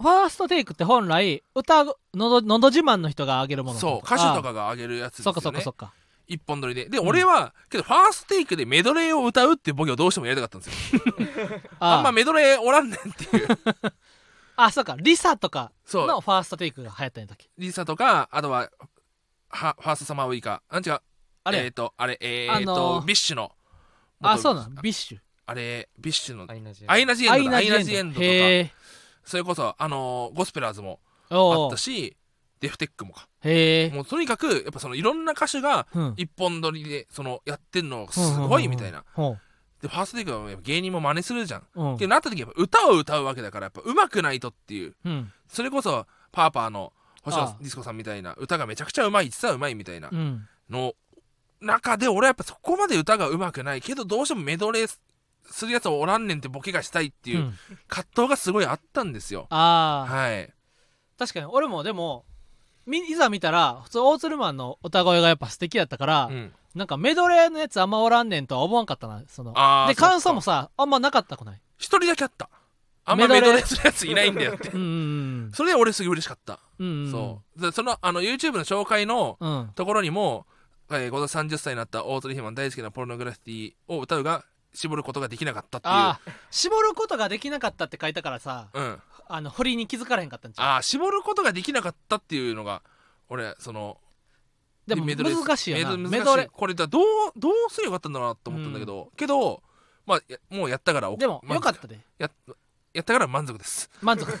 [0.00, 5.92] ファーストテイクって本来歌のどのど自慢の人が上げるものそう歌手とかかが上げるやつですそっよねかそっかそっか。
[6.28, 6.88] 一本撮りで。
[6.88, 11.02] で、うん俺はけどファーストテイクでメドレーを歌うっていうボケをどうしてもやりたかったんですよ。
[11.80, 13.48] ああんまメドレーおらんねんっていう。
[14.56, 14.94] あそうか。
[14.98, 17.48] リサとかそうのファーストテイクが流行ったんやったっけ？
[17.58, 18.70] リサとかあとは
[19.48, 20.62] はファーストサマーウイカ。
[20.68, 21.00] あ違う。
[21.44, 23.52] あれ、えっ、とあれえっ、あのーとビッシュの。
[24.20, 25.18] あ元そうなんビッシュ。
[25.46, 26.46] あれビッシュの。
[26.46, 27.56] アイナジエンドだ。
[27.56, 28.26] アイナ・ジ・エンドとか
[29.28, 32.16] それこそあのーゴスペラーズもあったし
[32.60, 33.28] デフテックもか。
[33.42, 33.90] へえ。
[33.90, 36.14] もうとにかくやっぱそのいろんな歌手がうん。
[36.16, 39.04] 一本撮りでそのやってんのすごいみたいな。
[39.14, 39.36] ほ
[39.80, 41.66] でファーストテイクはやっぱ芸人も真似するじゃん。
[41.76, 41.98] ううん。
[41.98, 44.94] けどなった時やっぱ歌を歌うわけだからやっぱ上手くないとっていう。
[45.04, 45.32] うん。
[45.48, 50.48] それこそパーパーの星野ディスコさんみたいな歌がめちゃくちゃうまい実はうまいみたいなうん。
[50.68, 50.94] の
[51.60, 54.98] 中で俺はやっぱそこまで歌がうまくないけどどうしてもメドレー
[55.50, 57.58] するやつはおらんねんってボケがしたいっていううん。
[57.88, 60.52] 葛藤がすごいあったんですよ、ああはい。
[61.18, 61.46] 確かに。
[61.46, 62.24] 俺もでも
[62.86, 66.52] みいざ見たら普通大鶴マンの歌声がやっぱ素敵だったから、うん。
[66.74, 70.08] なんかメドレーのやつあんまおらんねんとは思わんかったなそのであーそっか。
[70.10, 71.60] 感想もさあんまなかったくない？
[71.76, 72.48] 一人だけあった。
[73.04, 74.68] あんまメメドレードレーするやついないんだよって。
[74.68, 74.84] うんう
[75.48, 77.10] ん それで俺すごい嬉しかった、うんうんうん。
[77.10, 77.60] そう。
[77.60, 79.72] でそのあの YouTube の紹介のうん。
[79.74, 80.46] ところにも、
[80.90, 85.90] えー、今年30歳になった大鳥ひまん大好きなポルノグラフィティを歌うが絞ることができなかったってい
[86.30, 86.34] う。
[86.50, 90.66] 絞ることができなかったって書いたからさうん、あの振りに気づかれへんかったんちゃう？
[90.66, 92.82] ああ絞ることができなかったっていうのが
[93.28, 93.98] 俺その
[94.86, 95.96] でもメドレー難しいよな。
[95.96, 97.02] メドメドレこれだどう
[97.36, 99.62] どうすればよかったんだろうなと思ったんだけど、けど
[100.06, 101.66] まあやもうやったからでも満足。
[101.66, 102.00] よかったで。
[102.18, 102.30] や
[102.94, 103.90] やったから満足です。
[104.00, 104.32] 満足。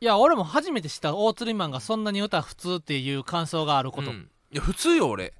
[0.00, 4.30] いや俺も初めて知った大鶴マンがそんなに歌普通っていう感想があること、うん。
[4.50, 5.32] いや普通よ俺、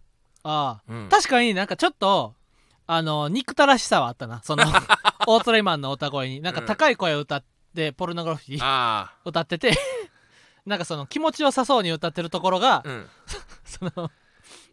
[0.44, 2.34] ああうん、確かになんかちょっと
[2.86, 4.42] あの憎たらしさはあったな。
[4.42, 4.64] その
[5.26, 6.40] 大鶴マンの歌声に。
[6.40, 9.72] なんか高い声を歌ってポルノグラフィティあ歌ってて
[10.66, 13.08] なんかその気持ちよさそうに歌ってるところがあ、うん、
[13.64, 14.10] その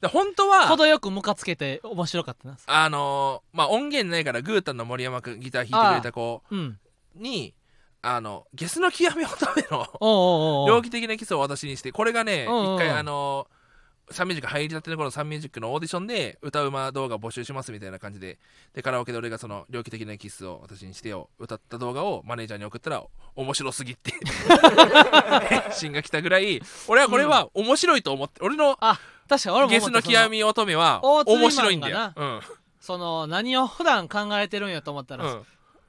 [0.02, 2.58] で本当は程よくムカつけて面白かったな。
[2.68, 6.80] あのーまあ音源ないからグータンの森山君ギター弾いてくれた子うん。
[7.16, 7.54] に
[8.02, 13.48] あのゲスの極めのための猟奇的なキスを私にしてこれがね一回あの
[14.12, 18.38] サンミュージック入りたての頃サンミュージックのオーディションで歌うま動画募集しますみたいな感じで
[18.74, 23.04] でカラオケで俺がその猟奇的なキスを私にしてよ歌った動画をマネージャーに送ったら
[23.36, 24.12] 面白すぎって
[25.50, 31.96] 返信が来たぐらい俺はこれは面白いと思って俺のあ確かに俺もゲスの極み乙女は面白いんだよ。
[31.96, 32.42] がうん。
[32.82, 35.42] その何を普段考えてるんやと思ったら、うん。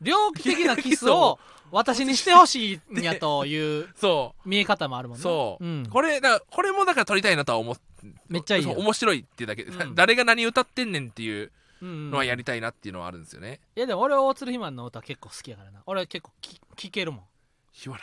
[0.03, 1.39] 猟奇的なキスを
[1.73, 4.49] 私にしてほしいんやという そう。
[4.49, 5.23] 見え方もあるもんね。
[5.23, 7.83] そう、ん、これだこれもだから撮りたいなとは思って
[8.29, 9.65] めっちゃいい面白いっていうだけ。
[9.65, 9.95] で、うん。
[9.97, 15.83] 誰が何歌ってんねんっていううんうんのはやりたいなっていうのはあるんですよね、いやでも俺は大鶴ひまんの歌結構好きやからな。
[15.87, 17.25] 俺は結構き聴けるもん。
[17.73, 18.01] 日原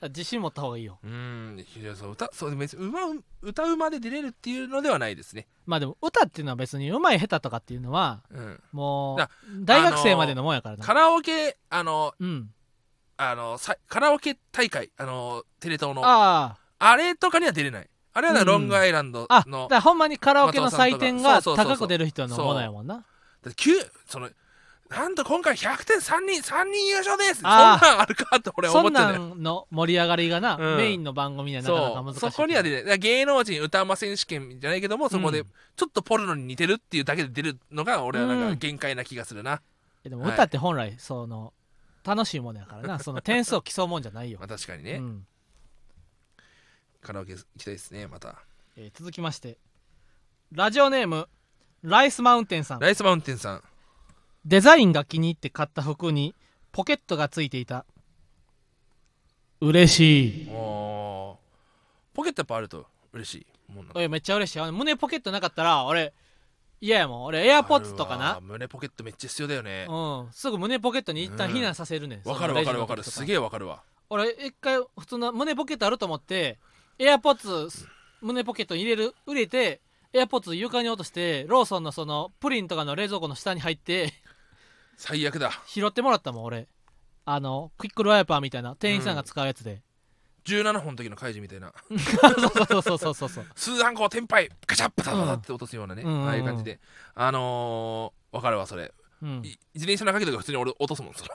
[0.10, 1.00] 自信持った方がいいよ。
[1.02, 1.58] うーん。
[1.58, 3.00] いやそう歌そう別に馬
[3.42, 5.48] 歌うまで出れるっていうのではないですね。
[5.66, 8.62] まあでも歌っていうのは別に上手い下手とかっていうのはうん。
[8.70, 12.54] もうだ大学生までのもんやからな、カラオケあのうん。
[13.16, 16.06] あのさカラオケ大会あのテレ東の。
[16.06, 17.88] ああれとかには出れない。
[18.14, 18.46] あれはうん。
[18.46, 23.04] ロングアイランドああだの、からほんまにカラオケの採点が高く出る人のものやもんな。
[24.06, 24.28] その
[24.90, 27.34] なんと今回100点3人3人優勝です。
[27.36, 30.76] そんなんあるかって俺思ってたの盛り上がりがな、うん。
[30.78, 32.98] メインの番組にはなかなか難しいそこには出れない。
[32.98, 38.50] 芸能人歌うま選手権じゃないけどもそこでうんちょっとポルノに似てるっていうだけで出るのが俺はなんうん。
[38.52, 39.54] か限界な気がするな、い
[40.04, 41.52] やでもはい歌って本来その
[42.02, 42.98] 楽しいものやからな。
[42.98, 44.38] その点数を競うもんじゃないよ。
[44.40, 45.26] ま、あ、確かにね、うん
[47.02, 48.36] カラオケ行きたいですねまた。
[48.76, 49.58] えー続きまして
[50.52, 51.28] ラジオネーム
[51.82, 52.80] ライスマウンテンさん。
[52.80, 53.62] ライスマウンテンさん。
[54.44, 56.34] デザインが気に入って買った服に
[56.72, 57.84] ポケットがついていた。
[59.60, 60.48] 嬉しい。
[60.50, 62.16] おー。
[62.16, 63.46] ポケットやっぱあると嬉しい。
[63.72, 64.60] もんなおいめっちゃ嬉しい。
[64.60, 66.12] あの胸ポケットなかったら俺
[66.80, 67.24] 嫌やもん。
[67.24, 69.86] 俺エアポッツとかあるなわ胸ポケットめっちゃ必要だよね。
[69.88, 70.32] うん。
[70.32, 73.04] すぐ胸ポケットに一旦避難させるねん、わ、かるわかるわかる。
[73.04, 73.82] すげえわかるわ。
[74.10, 76.58] 俺一回普通の胸ポケットあると思って
[77.00, 77.86] エアポッツ
[78.20, 79.80] 胸ポケットに入れる入れて
[80.12, 84.12] エアポッツ床に落としてローソンのそのプリンとかの冷蔵庫の下に入って
[84.96, 85.52] 最悪だ。
[85.66, 86.66] 拾ってもらったもん俺。
[87.24, 89.82] あのクイックルワイパーみたいな店員さんが使うやつで、
[90.44, 91.72] 17本の時の開示みたいな。
[92.66, 96.80] そうそうそうそうそう 数ハンコテンパイガチャッパタパタって落とすようなね、うんああいう感じで
[97.14, 101.30] あのー、わかるわそれうんい自転車の鍵とか普通に俺落とすもんその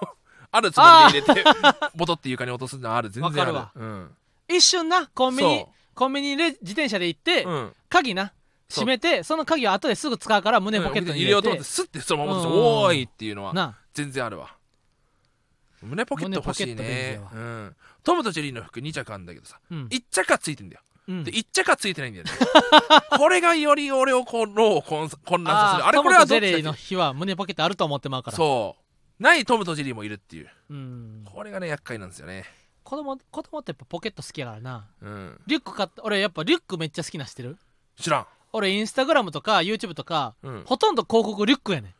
[0.51, 1.51] あるつもりで入れて
[1.95, 4.17] ボトって床に落とすのある全然あるわかうん
[4.55, 8.33] 一瞬なコンビニそコンビニレ自転車で行って、う、うん、鍵な
[8.67, 8.85] そう。
[8.85, 11.19] 閉めてその鍵を後ですぐ使うから胸ポケットに入れて。
[11.19, 12.65] 入れようと思ってスッてそのまま落としてうん。
[12.65, 14.55] おーいっていうのはな全然あるわ。
[15.81, 17.31] 胸ポケット欲しい胸ポケット便利ねだわ。
[17.33, 17.75] うん。
[18.03, 19.85] トムとジェリーの服2着あるんだけどさうん。
[19.87, 20.81] 1着はついてんだよ。
[21.07, 21.23] うん。
[21.23, 22.31] で1着はついてないんだよね。
[23.17, 28.77] これがより俺をこう脳を混混乱させるああれこれはトムとジどっちだっけェリーの日は胸ポケットあると思ってまうからそ
[29.19, 32.45] うないトムとジェリーもいるっていううんこれがね厄介なんですよね
[32.83, 34.87] 子供子供ってやっぱポケット好きやからな。
[35.01, 35.41] うん。
[35.47, 37.57] リュック買って俺やっぱリュックめっちゃ好きな知ってる？
[37.99, 38.25] 知らん。
[38.51, 40.63] 俺インスタグラムとか YouTube とかうん。
[40.65, 41.93] ほとんど広告リュックやねん。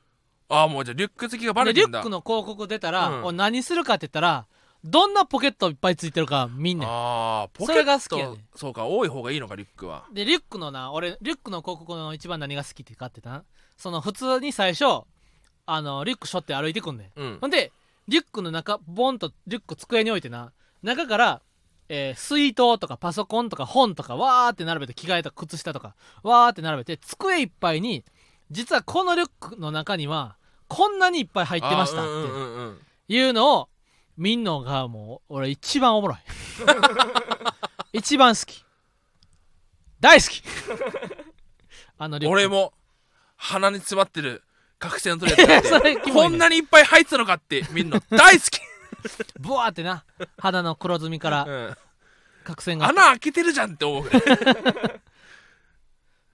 [0.50, 1.88] ああもうじゃあリュック好きがバレてんだ。
[1.90, 3.24] でリュックの広告出たら、うん。
[3.26, 4.46] 俺何するかって言ったら
[4.84, 10.04] どんなポケットいっぱいついてるか見んねんああポケそれがット好きやねそうか多い方がいいのかリュックは。
[10.14, 13.44] でリュックのな俺リュックの広告の一番何が好きってかってな
[13.78, 15.06] その普通に最初
[15.66, 17.22] あのリュック背負って歩いてくんねん。
[17.22, 17.38] うん。
[17.40, 17.72] ほんで
[18.10, 20.52] リュックの中ボンとリュック机に置いてな
[20.84, 21.42] 中から、
[21.90, 28.04] えー水筒とかパソコンとか本とかわーって並べて着替えとか靴下とかわーって並べて机いっぱいに
[28.52, 33.70] 実はこのリュックの中にはこんなにいっぱい入ってましたっていうのを
[34.18, 36.18] 見んのがもう俺一番おもろい。
[37.94, 38.64] 一番好き。
[40.00, 40.44] 大好き。
[41.98, 42.34] あのリュック。
[42.34, 42.74] 俺も
[43.36, 44.44] 鼻に詰まってる
[44.80, 48.00] 学生のトイレ こんなにいっぱい入ってたのかってみんな。
[48.10, 48.60] 大好き、
[49.40, 50.06] ブワーってな。
[50.38, 51.78] 肌の黒ずみからうん。
[52.44, 52.88] 角栓が。
[52.90, 54.94] 穴開けてるじゃんって思うぐらい、 だか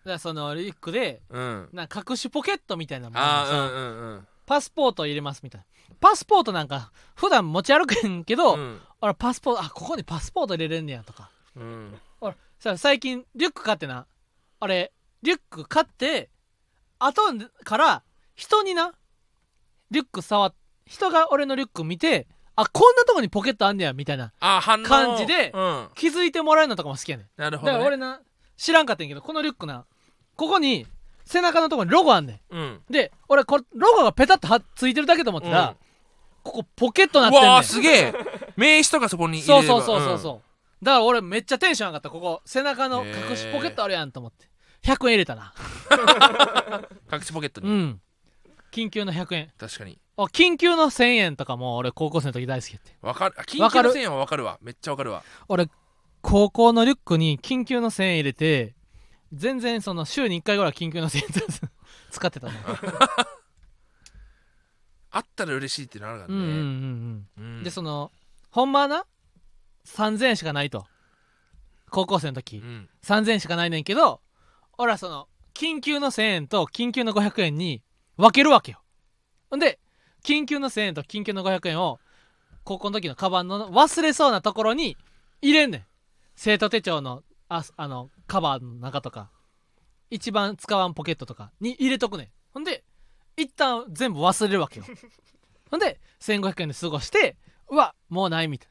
[0.03, 3.25] らそのリュックでうん、なんか隠しポケットみたいなものさ。
[3.25, 5.95] ああうんうんパスポート入れますみたいな。
[5.99, 8.81] パスポートなんか普段持ち歩けんけど、うん。
[8.99, 11.29] 俺パスポートあここにパスポート入れれんねやとか。
[11.55, 12.01] うん。
[12.19, 14.07] 俺さ最近リュック買ってな。
[14.59, 16.31] あれリュック買って
[16.97, 17.21] 後
[17.63, 18.03] から
[18.35, 18.93] 人にな
[19.91, 20.53] リュック触っ
[20.89, 22.27] 人が俺のリュック見て
[22.61, 24.83] あこんなとこにポケットあんねやみたいなあ反応。
[24.83, 25.87] 感じでうん。
[25.95, 27.27] 気づいてもらえるのとかも好きやねん。
[27.37, 28.21] だなるほど、ね、から俺な
[28.57, 29.85] 知らんかったんやけどこのリュックな
[30.35, 30.85] ここに
[31.25, 32.55] 背中のとこにロゴあんねん。
[32.55, 32.81] うん。
[32.89, 35.75] で俺これロゴがペタッとはついてるだけと思ったら、うん。
[36.43, 37.51] ここポケットなうってんねん。
[37.51, 38.13] わーすげえ。
[38.57, 39.67] 名刺とかそこに入れれば。
[39.67, 40.41] そうそうそうそうそ
[40.81, 42.09] う、だから俺めっちゃテンション上がった。
[42.09, 44.47] ここ背中の隠しポケットあるやんと思って。
[44.83, 45.53] 100円入れたな。
[47.11, 48.01] う ん隠しポケットに、うん
[48.71, 49.51] 緊急の100円。
[49.57, 49.99] 確かに。
[50.17, 52.95] あ緊急の1000円とかも俺高校生の時大好きやって。
[53.01, 53.35] わかる。
[53.37, 53.89] あ緊わかる？
[53.89, 54.59] 急の線はわかるわ。
[54.61, 55.23] めっちゃわかるわ。
[55.47, 55.67] 俺
[56.21, 58.75] 高校のリュックに緊急の1000円入れて
[59.31, 61.69] 全然その週に1回ぐらい緊急の1000円
[62.11, 62.53] 使ってたな
[65.11, 66.57] あったら嬉しいってなるからうんうんうんね、
[67.37, 67.45] うん。
[67.57, 67.63] うん。
[67.63, 68.11] でその
[68.51, 69.05] ほんまはな
[69.85, 70.85] 3000円しかないと。
[71.89, 72.89] 高校生の時、うん。
[73.03, 74.21] 3000円しかないねんけど
[74.77, 77.81] 俺はその緊急の1000円と緊急の500円に
[78.19, 78.81] 分けるわけよ。
[79.49, 79.79] ほんで
[80.23, 81.99] 緊急の1000円と緊急の500円を
[82.65, 84.97] 高校の時のカバンの忘れそうなところに
[85.41, 85.85] 入れんねん。
[86.35, 89.31] 生徒手帳のああのカバーの中とか。
[90.11, 92.27] 一番使わんポケットとかに入れとくねん。
[92.51, 92.83] ほんで
[93.37, 94.85] 一旦全部忘れるわけよ。
[95.69, 97.37] ほんで1500円で過ごして
[97.69, 98.69] うわもうないみたい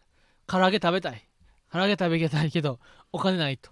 [0.48, 0.58] な。
[0.58, 1.24] 唐揚げ食べたい。
[1.72, 2.80] 唐揚げ食べたいけど
[3.12, 3.70] お金ないと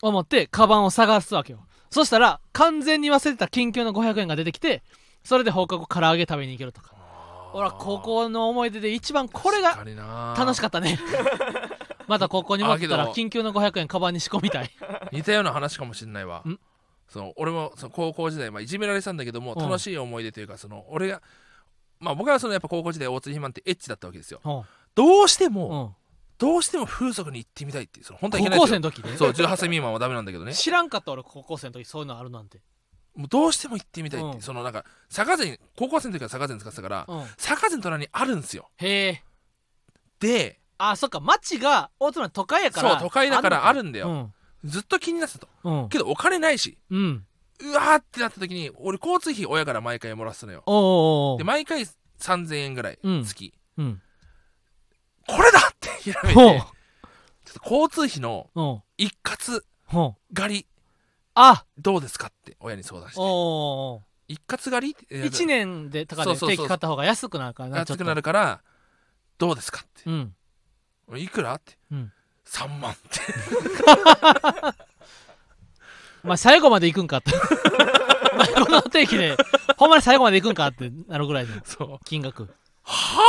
[0.00, 1.66] 思ってカバンを探すわけよ。
[1.90, 4.82] そしたら完全に忘れてた緊急の500円が出てきて
[5.24, 6.94] それで放課後唐揚げ食べに行けるとか。
[7.54, 9.84] 俺は高校の思い出で一番これが
[10.36, 10.98] 楽しかっったね。
[12.08, 14.70] また高校に戻ったら緊急の500円カバンに仕込みたい。
[14.78, 16.38] た似たような話かもしれないわ。
[16.46, 16.58] ん。
[17.08, 19.62] その俺もその高校時代、まあ、いじめられてたんだけどもうん。
[19.62, 21.22] 楽しい思い出というかその俺が
[22.00, 24.40] まあ僕はそのやっぱ高校時代大津肥満ってエッチだったわけですよ。
[24.44, 24.62] うん。
[24.94, 25.96] どうしても、うん。
[26.38, 29.16] どうしても風俗に行ってみたいっていうその本当はい高校生の時ね。
[29.16, 30.54] そう18歳未満はダメなんだけどね。
[30.54, 32.60] 知らんかった俺高校生の時そういうのあるなんて
[33.14, 34.42] もうどうしても行ってみたいっていう、うん。
[34.42, 37.24] そのなんか坂膳高校生の時は坂膳使ってたからうん。
[37.36, 38.70] 坂膳隣にあるんですよ。
[38.76, 39.22] へえ
[40.20, 44.08] であそっか町が大津の都会やからそう都会だからあるんだよ。
[44.08, 44.32] うん。
[44.64, 45.48] ずっと気になってたと。
[45.64, 45.88] うん。
[45.88, 46.78] けどお金ないし。
[46.90, 47.24] うん。
[47.60, 50.62] うわーってなった時に俺交通費親から毎回もらってたのよ。
[50.66, 51.38] おうおうおう。
[51.38, 51.86] で毎回
[52.18, 53.24] 3000円ぐらいうん。
[53.24, 54.02] 月、うん。
[55.28, 56.52] これだってひらめいほう。
[56.54, 56.68] てちょっ
[57.54, 58.82] と交通費のうん。
[58.96, 60.34] 一括ほう。
[60.34, 60.66] 狩り
[61.34, 63.20] あどうですかって親に相談して。
[63.20, 64.92] お一括狩り？
[64.94, 66.56] って1年でとかでそうそうそう。
[66.56, 68.62] 定期買った方が安くなるからな安くなるるから
[69.38, 70.10] どうですかって。
[70.10, 70.34] うん。
[71.16, 71.76] いくらって。
[71.90, 72.12] うん。
[72.46, 73.20] 3万って。
[76.24, 77.32] お前最後まで行くんかって。
[78.64, 79.36] この定期で
[79.76, 82.04] ほんまに最後まで行くんかってなるぐらいのそう。
[82.04, 83.22] 金額は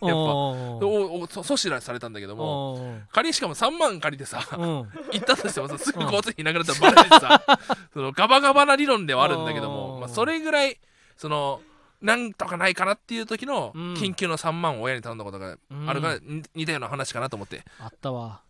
[0.00, 4.62] おやっぱおうお阻止されたんだけども仮にしかも3万借りてさうん。
[4.62, 7.42] 行ったとしてもさすぐ交通費なくなったらバレてさ
[7.92, 10.78] そのガバガバな理論ではあるんだけどおも、ーまあ、それぐらい
[11.16, 11.60] その
[12.02, 13.94] なんとかないかなっていう時のうん。
[13.94, 17.64] 緊急の3万を親に頼んだことがあるから、うに似たような話かなと思って。
[17.80, 18.42] あったわ。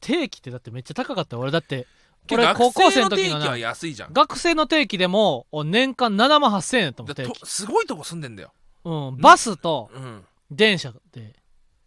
[0.00, 1.36] 定期ってだってめっちゃ高かった。
[1.36, 1.88] よ俺だって
[2.30, 4.12] 俺高校生の時定期は安いじゃん。
[4.12, 8.52] 学生の定期でもお年間7万8000円と思ってすごいとこ住んでんだよ、
[8.84, 11.34] うん、バスとうん、電車で。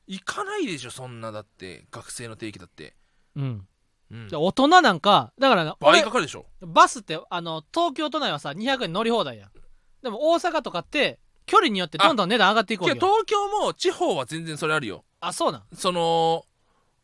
[0.08, 1.86] 行かないでしょそんなだって。
[1.92, 2.96] 学生の定期だって、
[3.36, 3.68] うん。
[4.10, 4.28] うん。
[4.30, 6.46] で、大人なんかだからな俺倍かかるでしょ。
[6.62, 9.50] バスってあの東京都内はさ200円乗り放題やん。
[10.02, 15.04] でも大阪とかって距離によってどんどん値段上がっていくわいやけよ東京も地方は全然それあるよ。
[15.20, 15.64] あそうなん？
[15.76, 16.46] その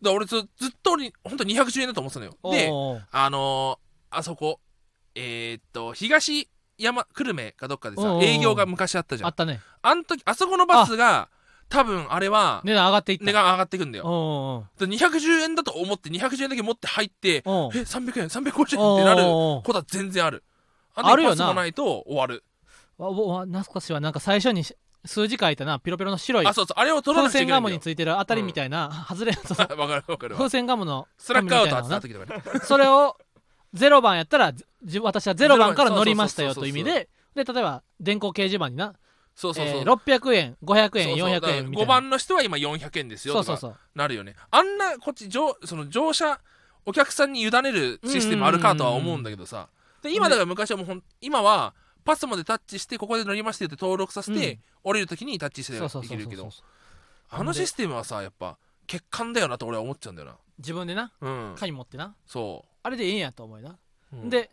[0.02, 2.38] だから俺ずずっと俺本当に210円だと思ってたのよ。
[2.52, 2.70] で
[3.12, 4.60] あのーあそこ
[5.16, 9.28] えー、っと東山久留米かどっかでさ営業が昔あったじゃん。
[9.28, 9.62] あったね。
[9.82, 11.30] あん時あそこのバスが
[11.70, 13.26] 多分あれは値段上がっていった。
[13.26, 14.06] 値段上がっていくんだよ。
[14.06, 20.44] おで210円だと思って210円だけ持って入ってえ300円350円ってなることは全然ある。
[20.96, 21.36] あるよな。
[21.36, 22.44] パスがないと終わる。
[22.98, 25.80] わわナスコ氏はなんか最初にし数字書いたな。
[25.80, 26.80] ピロピロの白いあそうそう。
[26.80, 27.70] あれを取らな風くちゃいけないんだよ。
[27.70, 32.60] 船ガムについてるあたりみたいな、外れその わかるわかるわ風船ガムのスラックアウト紙みたいなのなは伝わってきたから。
[32.60, 33.18] ねそれを
[33.74, 38.94] 0番やったらじ私は0番から乗りましたよという意味でで例えば電光掲示板にな
[39.36, 41.30] そうそうそう、えー600円500円そうそう。
[41.30, 43.80] 400円みたい5な番の人は今400円ですよとかそうそうそう。
[43.96, 44.36] なるよね。
[44.52, 46.40] あんなこっち乗その乗車
[46.86, 49.70] お客さんに委ねるシステムあるかとは思うんだけどさ。
[50.02, 51.74] で今だから昔はもうほん今は
[52.06, 54.60] パスモでタッチしてここで乗りましたよって登録させて、うん。
[54.84, 56.50] 降りるときにタッチしてそうそうそうそういけるけど。
[57.30, 61.56] あのシステムはさやっぱ欠陥だよなと俺は思っちゃうんだよ自分でななうん。
[61.58, 62.14] 紙持ってな。
[62.28, 63.78] そあれでいいんやと思うよな、
[64.14, 64.52] う、うん、で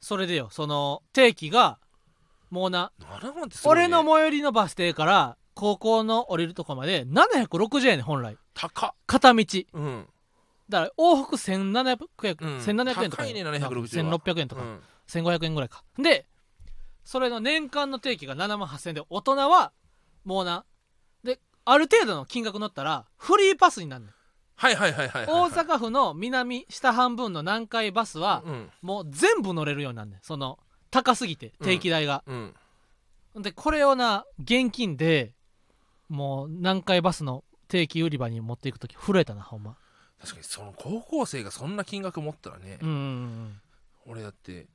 [0.00, 1.78] それでよその定期が
[2.50, 8.36] もうな7万ってすごい、ね、俺の最寄りのバス停から高校の降りるとこまで760円ね本来。
[8.54, 8.90] 高っ。
[9.06, 9.44] 片道。
[9.72, 10.06] うん、
[10.68, 12.58] だから往復1700円、うん。
[12.58, 13.22] 1700円とか。
[13.24, 14.18] 高いね760は。
[14.18, 14.80] 1600円とか、うん。
[15.08, 15.84] 1500円ぐらいか。
[15.98, 16.26] で
[17.04, 19.72] それの年間の定期が7万8000円で大人は
[20.24, 20.64] もうな。
[21.22, 24.10] である程度の金額乗ったらフリーパスになるの、
[24.62, 28.70] はいはいはいはいはい、大阪府の南下半分の南海バスはうん。
[28.80, 30.20] もう全部乗れるようになるねん。
[30.22, 30.60] その
[30.92, 32.54] 高すぎて定期代が、うん。
[33.42, 35.32] でこれをな現金で
[36.08, 39.76] もう南海バスの定期売り場に持っていく時震えたなほんま。
[40.20, 43.60] 確かにその高校生がそんな金額持ったらね、うんうんうん
[44.06, 44.66] 俺だって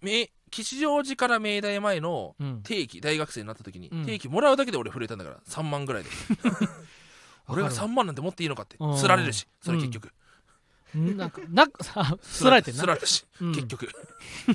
[0.00, 2.62] め吉祥寺から明大前のうん。
[2.64, 4.06] 定期大学生になった時に、うん。
[4.06, 5.36] 定期もらうだけで俺震えたんだから。
[5.46, 6.10] 3万ぐらいで
[7.48, 8.98] 俺が3万なんて持っていいのかってうん。
[8.98, 10.06] すられるしそれ結局、
[10.94, 13.54] うんなんかな さすられてすられたし、うん。
[13.54, 13.88] 結局。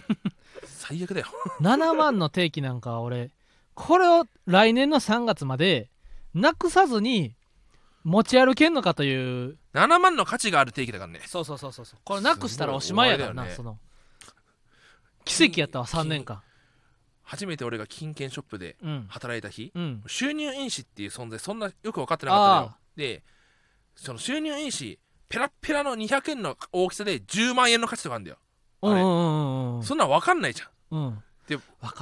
[0.65, 1.27] 最悪だよ。
[1.61, 3.31] 7万の定期なんかは俺
[3.73, 5.89] これを来年の3月まで
[6.33, 7.35] なくさずに
[8.03, 9.57] 持ち歩けんのかという。
[9.73, 11.21] 7万の価値がある定期だからね。
[11.25, 11.99] そうそうそうそうそう。
[12.03, 13.79] これなくしたらおしまいやからな、すその。
[15.25, 16.41] 奇跡やったわ3年間
[17.27, 19.05] 初めて俺が金券ショップでうん。
[19.09, 20.03] 働いた日、うん。
[20.07, 22.71] 収入印紙っていう存在そんなよく分かってなかったのよ。
[22.71, 23.23] あで
[23.95, 28.37] その収入印紙ペラッペラの200円の大きさで10万円の価値とかあるんだよ。
[28.81, 29.01] あれ。
[29.85, 30.97] そんなん分かんないじゃん。
[30.97, 31.23] うん。
[31.47, 31.57] で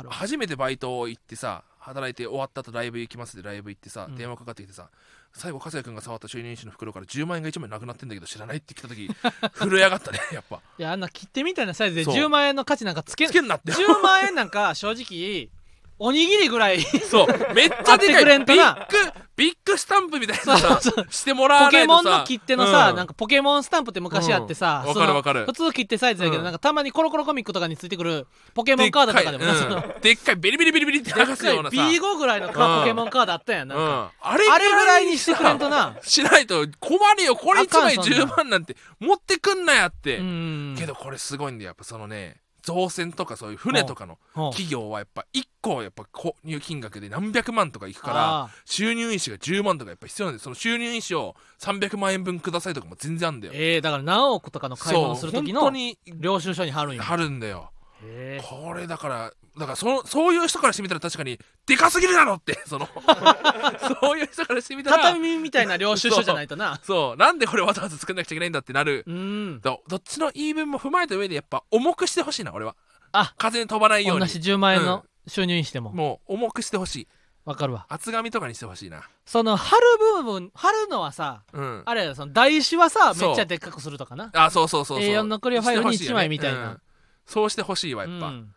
[0.09, 4.15] 初めてバイト行ってさ働いて終わった後ライブ行きますでライブ行ってさ、うん。
[4.15, 4.89] 電話かかってきてさ
[5.33, 9.07] 最後笠谷君が触った収入印紙の袋から10万円が1枚なくなってんだけど知らないって来た時
[9.59, 10.61] 震え上がったねやっぱ。
[10.77, 12.15] いやあんな切手みたいなサイズでそう。
[12.15, 13.71] 10万円の価値なんかつけつけんなって。
[13.71, 15.49] 10万円なんか正直
[15.97, 17.53] おにぎりぐらいそう。
[17.53, 18.25] めっちゃでかい。
[18.25, 18.87] ビんとな。
[18.89, 20.79] ッグビッグスタンプみたいなさ
[21.09, 22.95] してもらわポケモンの切手のさ、うん。
[22.95, 24.93] なんかポケモンスタンプって昔あってさ、うん。
[24.93, 25.45] かるわかる。
[25.45, 26.43] 普通切手サイズだけど、うん。
[26.43, 31.75] なんかたまにコロコロコミックとかについてくるポケモンカードとかでもな、でっかいうんでっかいビリビリビリビリって剥がすようなさ。
[31.75, 32.53] B5 ぐらいのポ
[32.85, 35.97] ケモンカードあったやんなんか、うん、あれあれぐらいにしてくれんとな。
[36.01, 37.35] しないと困るよ。
[37.35, 38.25] これ1枚あかんそんな。
[38.25, 40.75] ん10万なんて持ってくんなやって、うん。
[40.77, 41.67] けどこれすごいんだよ。
[41.69, 44.17] やっぱそのね造船とかそういう船とかの
[44.49, 53.53] 企業はやっぱ1個やっぱ購入金額で何百万とかいくからあ収入印紙が10万とかやっぱ必要なんでその収入印紙を300万円分くださいとかも全然あるんだよ。
[53.55, 57.03] えー、だから何億とかの買い物する時のそう本当に領収書に貼るんや。
[57.07, 57.69] あるんだよ。
[58.03, 62.87] へこれだからだからそのそういう人からしてみたら確かにでかすぎるだろってその
[64.01, 66.79] そういう人からしてみたら畳みたいな領収書じゃないとな。
[66.83, 69.03] そうなんでこれわざわざ作んなくちゃいけないんだってなる。
[69.07, 69.61] うん。
[69.61, 72.75] どどっちの言い分も踏まえた上でやっぱ重くしてほしいな俺は。
[73.11, 73.33] あ。
[73.37, 74.25] 風に飛ばないように。
[74.25, 75.91] 同じ10万円の収入にしても。
[75.91, 77.07] もう重くしてほしい。
[77.45, 77.85] わかるわ。
[77.89, 79.03] 厚紙とかにしてほしいな。
[79.25, 79.83] その貼る
[80.15, 81.83] 部分貼るのはさうん。
[81.85, 84.31] あれやその台紙はさめっちゃでっかくするとかな。
[84.33, 85.07] あそうそうそうそう。
[85.07, 86.59] A4 のクリアファイルに1してほしいよね枚みたいな。
[86.59, 86.81] うん
[87.25, 88.54] そうしてほしいわやっぱ、うん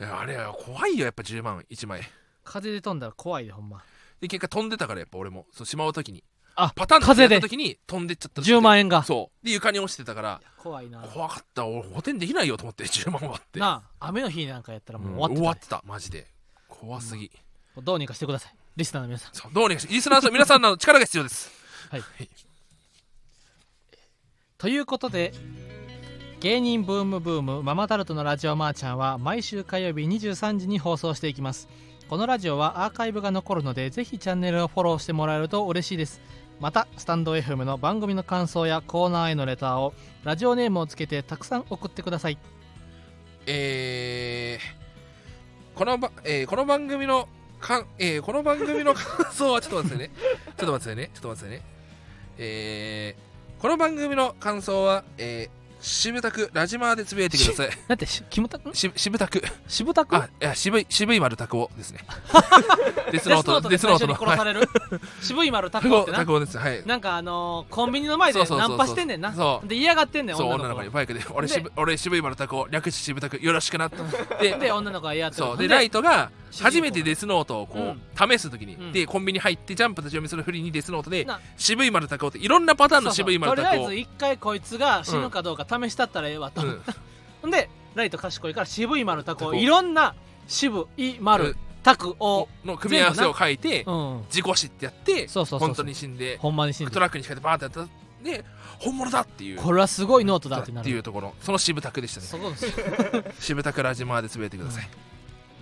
[0.00, 2.02] いやあれは怖いよやっぱ10万1枚。
[2.42, 3.82] 風で飛んだら怖いでほんま。
[4.20, 5.46] で結果飛んでたからやっぱ俺も。
[5.52, 6.24] そうしまう時に。
[6.56, 7.34] あパターン風で。
[7.34, 9.02] やった時に飛んでっちゃった10万円が。
[9.02, 9.46] そう。
[9.46, 10.40] で床に落ちてたから。
[10.58, 11.00] 怖いな。
[11.02, 11.66] 怖かった。
[11.66, 13.60] 俺補填できないよと思って10万はって。
[13.60, 15.40] なあ雨の日なんかやったらもううん終わってたね。
[15.40, 15.82] 終わってた。
[15.86, 16.26] マジで。
[16.68, 17.30] 怖すぎ、
[17.82, 18.54] どうにかしてください。
[18.76, 19.34] リスナーの皆さん。
[19.34, 21.50] そうどうにかしてリスナーの皆さんの力が必要です。
[24.58, 25.32] ということで
[26.44, 31.70] 芸人ブームブームママタルトのラジオマーちゃんは毎週火曜日23時に放送していきます。
[32.06, 36.20] このラジオはアーカイブが残るのでぜひチャンネルをフォローしてもらえると嬉しいです。
[36.60, 42.36] またスタンド FM の番組の感想やコーナーへのレターをラジオネームをつけてたくさん送ってください。
[43.46, 47.26] えー、このば、えーこの番組の
[47.58, 50.10] かん、えーこの番組の感想はちょっと待って ね。
[50.18, 51.10] ちょっと待ってね。
[51.14, 51.62] ちょっと待ってね。
[52.36, 57.68] えー、この番組の感想は、えー、渋たくラジマーでつぶやいてください。
[57.88, 58.70] だってしキムタク？
[58.70, 59.42] んし渋たく。
[59.68, 62.00] 渋タクあいや渋い渋い丸タクオですね。
[63.12, 64.16] デスノートデスノートでデスノートの。
[64.16, 64.68] 最初に殺される、
[65.20, 66.58] 渋い丸タタクオクオってなです。
[66.58, 66.82] はい。
[66.86, 68.78] なんかあのーコンビニの前でそうそうそうそう。
[68.78, 69.34] ナンパしてんねんな。
[69.34, 69.68] そう。
[69.68, 70.64] で嫌がってんねんそう女の子。
[70.64, 70.90] 女の子に。
[70.90, 71.20] バイクで。
[71.34, 73.96] 俺で渋俺渋い丸タクオ略して渋タクよろしくなって。
[74.40, 75.58] でで女の子が嫌ってそう。
[75.58, 78.92] でライトが主人公初めてデスノートをこう、試す時に、うん。
[78.92, 86.82] でコンビニ入ってジャンプと読みするふりにデスノートでな渋い丸タクオっていろんなパターンの渋い丸とりあえず一回こいつが死ぬかどうか試したったらええわと、うん。
[87.42, 89.60] ほ んでライト賢いから渋い丸タクをタクを。
[89.60, 90.14] いろんな
[90.46, 96.92] 渋い丸タクを、の組み合わせを書いてうん、事故死ってやって本当に死んでほんまに死んで。
[96.92, 98.44] トラックに仕掛けてバーンってやったで
[98.78, 99.58] 本物だっていう。
[99.58, 101.34] これはすごいノートだってなっているうところ。
[101.40, 102.26] その渋タクでしたね。
[102.26, 102.72] そこですよ。
[103.38, 104.88] 渋タクラジマーでつぶやいてください、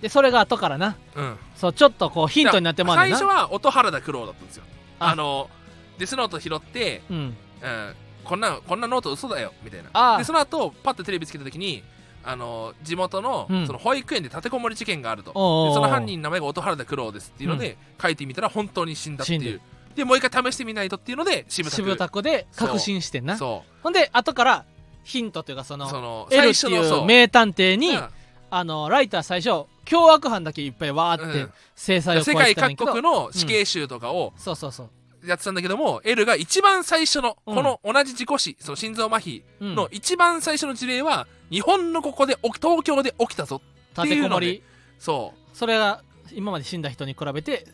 [0.01, 0.95] でそれが後からな。
[1.15, 1.37] うん。
[1.55, 4.63] そうちょっとこうヒントになってまう最初は音原田九郎だったんですよ。
[4.99, 5.07] あ。
[5.09, 5.49] あの
[5.97, 7.17] デスノート拾って、うん。
[7.17, 10.17] うん、こんなこんなノート嘘だよみたいな。
[10.17, 11.83] でその後パッとテレビつけた時に
[12.23, 13.67] あの地元の,、うん。
[13.67, 15.31] その保育園で立てこもり事件があると。
[15.35, 15.67] おうおうおう。
[15.69, 19.61] でその犯人の名前が音原田九郎ですっていうので、書いてみたら本当に死んだっていう。
[19.95, 23.37] でもう一回試してみないとっていうので渋田渋タクで確信してんな。
[23.37, 24.65] そほんで後から
[25.03, 27.05] ヒントというかそのうその L ってういう。
[27.05, 28.09] 名探偵にが
[28.49, 31.51] あのライター最初凶悪犯だけいっぱいわーってうん。
[31.75, 32.85] 制裁を世界加えてたんだけど。
[32.85, 34.89] 各国の死刑囚とかをそうそうそう
[35.25, 37.55] やってたんだけども、L が一番最初のうん。
[37.55, 39.75] この同じ事故死、その心臓麻痺うん。
[39.75, 43.61] の一番最初の事例は日本のここで東京で起きたぞ
[43.95, 44.63] 立てこもり。
[44.99, 45.57] そう。
[45.57, 47.67] それが今まで死んだ人に比べて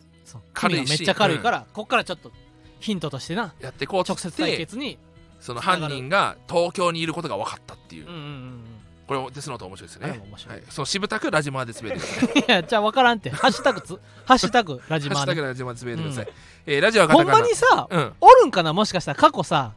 [0.53, 2.31] 軽いめっちゃ軽いから、こっからちょっと
[2.79, 4.97] ヒントとしてなやってこうと直接対決に
[5.39, 8.63] その犯人が東京にいることが分かったっていう、うんうんうん
[9.09, 10.07] これデスノート面白いですね。
[10.07, 10.15] は
[10.55, 12.29] い、その渋たくラジマーで滑ってください。
[12.29, 13.31] うんいやじゃあ分からんって。
[13.31, 16.33] ハッシュタグつ ハッシュタグラジハッシュタグマーねラジマーで滑ってください、
[16.67, 18.13] えーラジオほんまにさ、うん。
[18.21, 18.71] おるんかな？
[18.71, 19.71] もしかしたら過去さ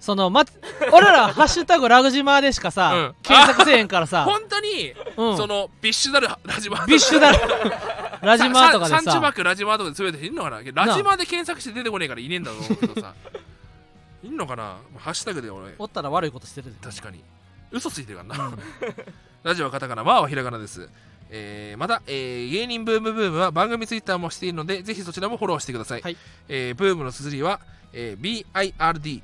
[0.00, 0.44] そのま
[0.92, 3.14] 俺らハッシュタグラグジマーでしかさ、うん。
[3.22, 7.30] 検索せえへんからさ、本当に、うん、そのビッシュダルラジマービッシュだ
[8.20, 10.58] ラジマーとかでサンチュバさクラジマーとかで滑っていんのかな？
[10.58, 13.14] ラジマーで検索して出てこねえからいねえんだろうけどさ。
[14.24, 14.78] いんのかな？
[14.98, 15.74] ハッシュタグで俺。
[15.78, 17.22] おったら悪いことしてるで確かに
[17.70, 18.58] 嘘ついてるからな、うん
[19.42, 20.88] ラジオはカタカナ、まあはひらがなです。
[21.30, 26.02] えーまた、えー芸人ブームブームは番組ツイッターもしているので、ぜひそちらもフォローしてください。
[26.02, 26.16] はい
[26.48, 27.60] えーブームの綴りは、
[27.92, 29.22] えー BIRD。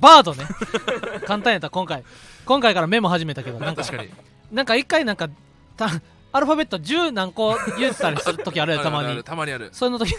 [0.00, 0.46] バードね
[1.26, 2.04] 簡単やった今回
[2.46, 4.10] 今回からメモ始めたけどなんか確かに。
[4.50, 5.28] なんか一回なんか
[5.76, 5.90] た
[6.32, 9.68] アルファベット10何個言ってたりする時あるやんたまにたまにある。
[9.72, 10.14] その時、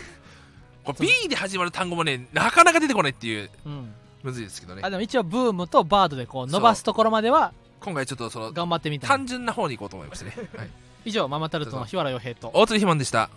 [0.84, 3.94] これ B で始まる単語もね、なかなか出てこないっていう、うん、
[4.24, 4.90] むずいですけどねあ。
[4.90, 10.34] でも一応ブームとバードでこう伸ばすところまでは今回ちょっとその、頑張ってみた単純な方に行こうと思いましたね。
[10.56, 10.70] はい。
[11.06, 13.30] 以上ママタルトの日原洋平とあ大鶴ひまんでした。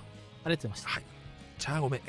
[0.51, 1.03] りがとうございました
[1.59, 2.01] じゃあごめん。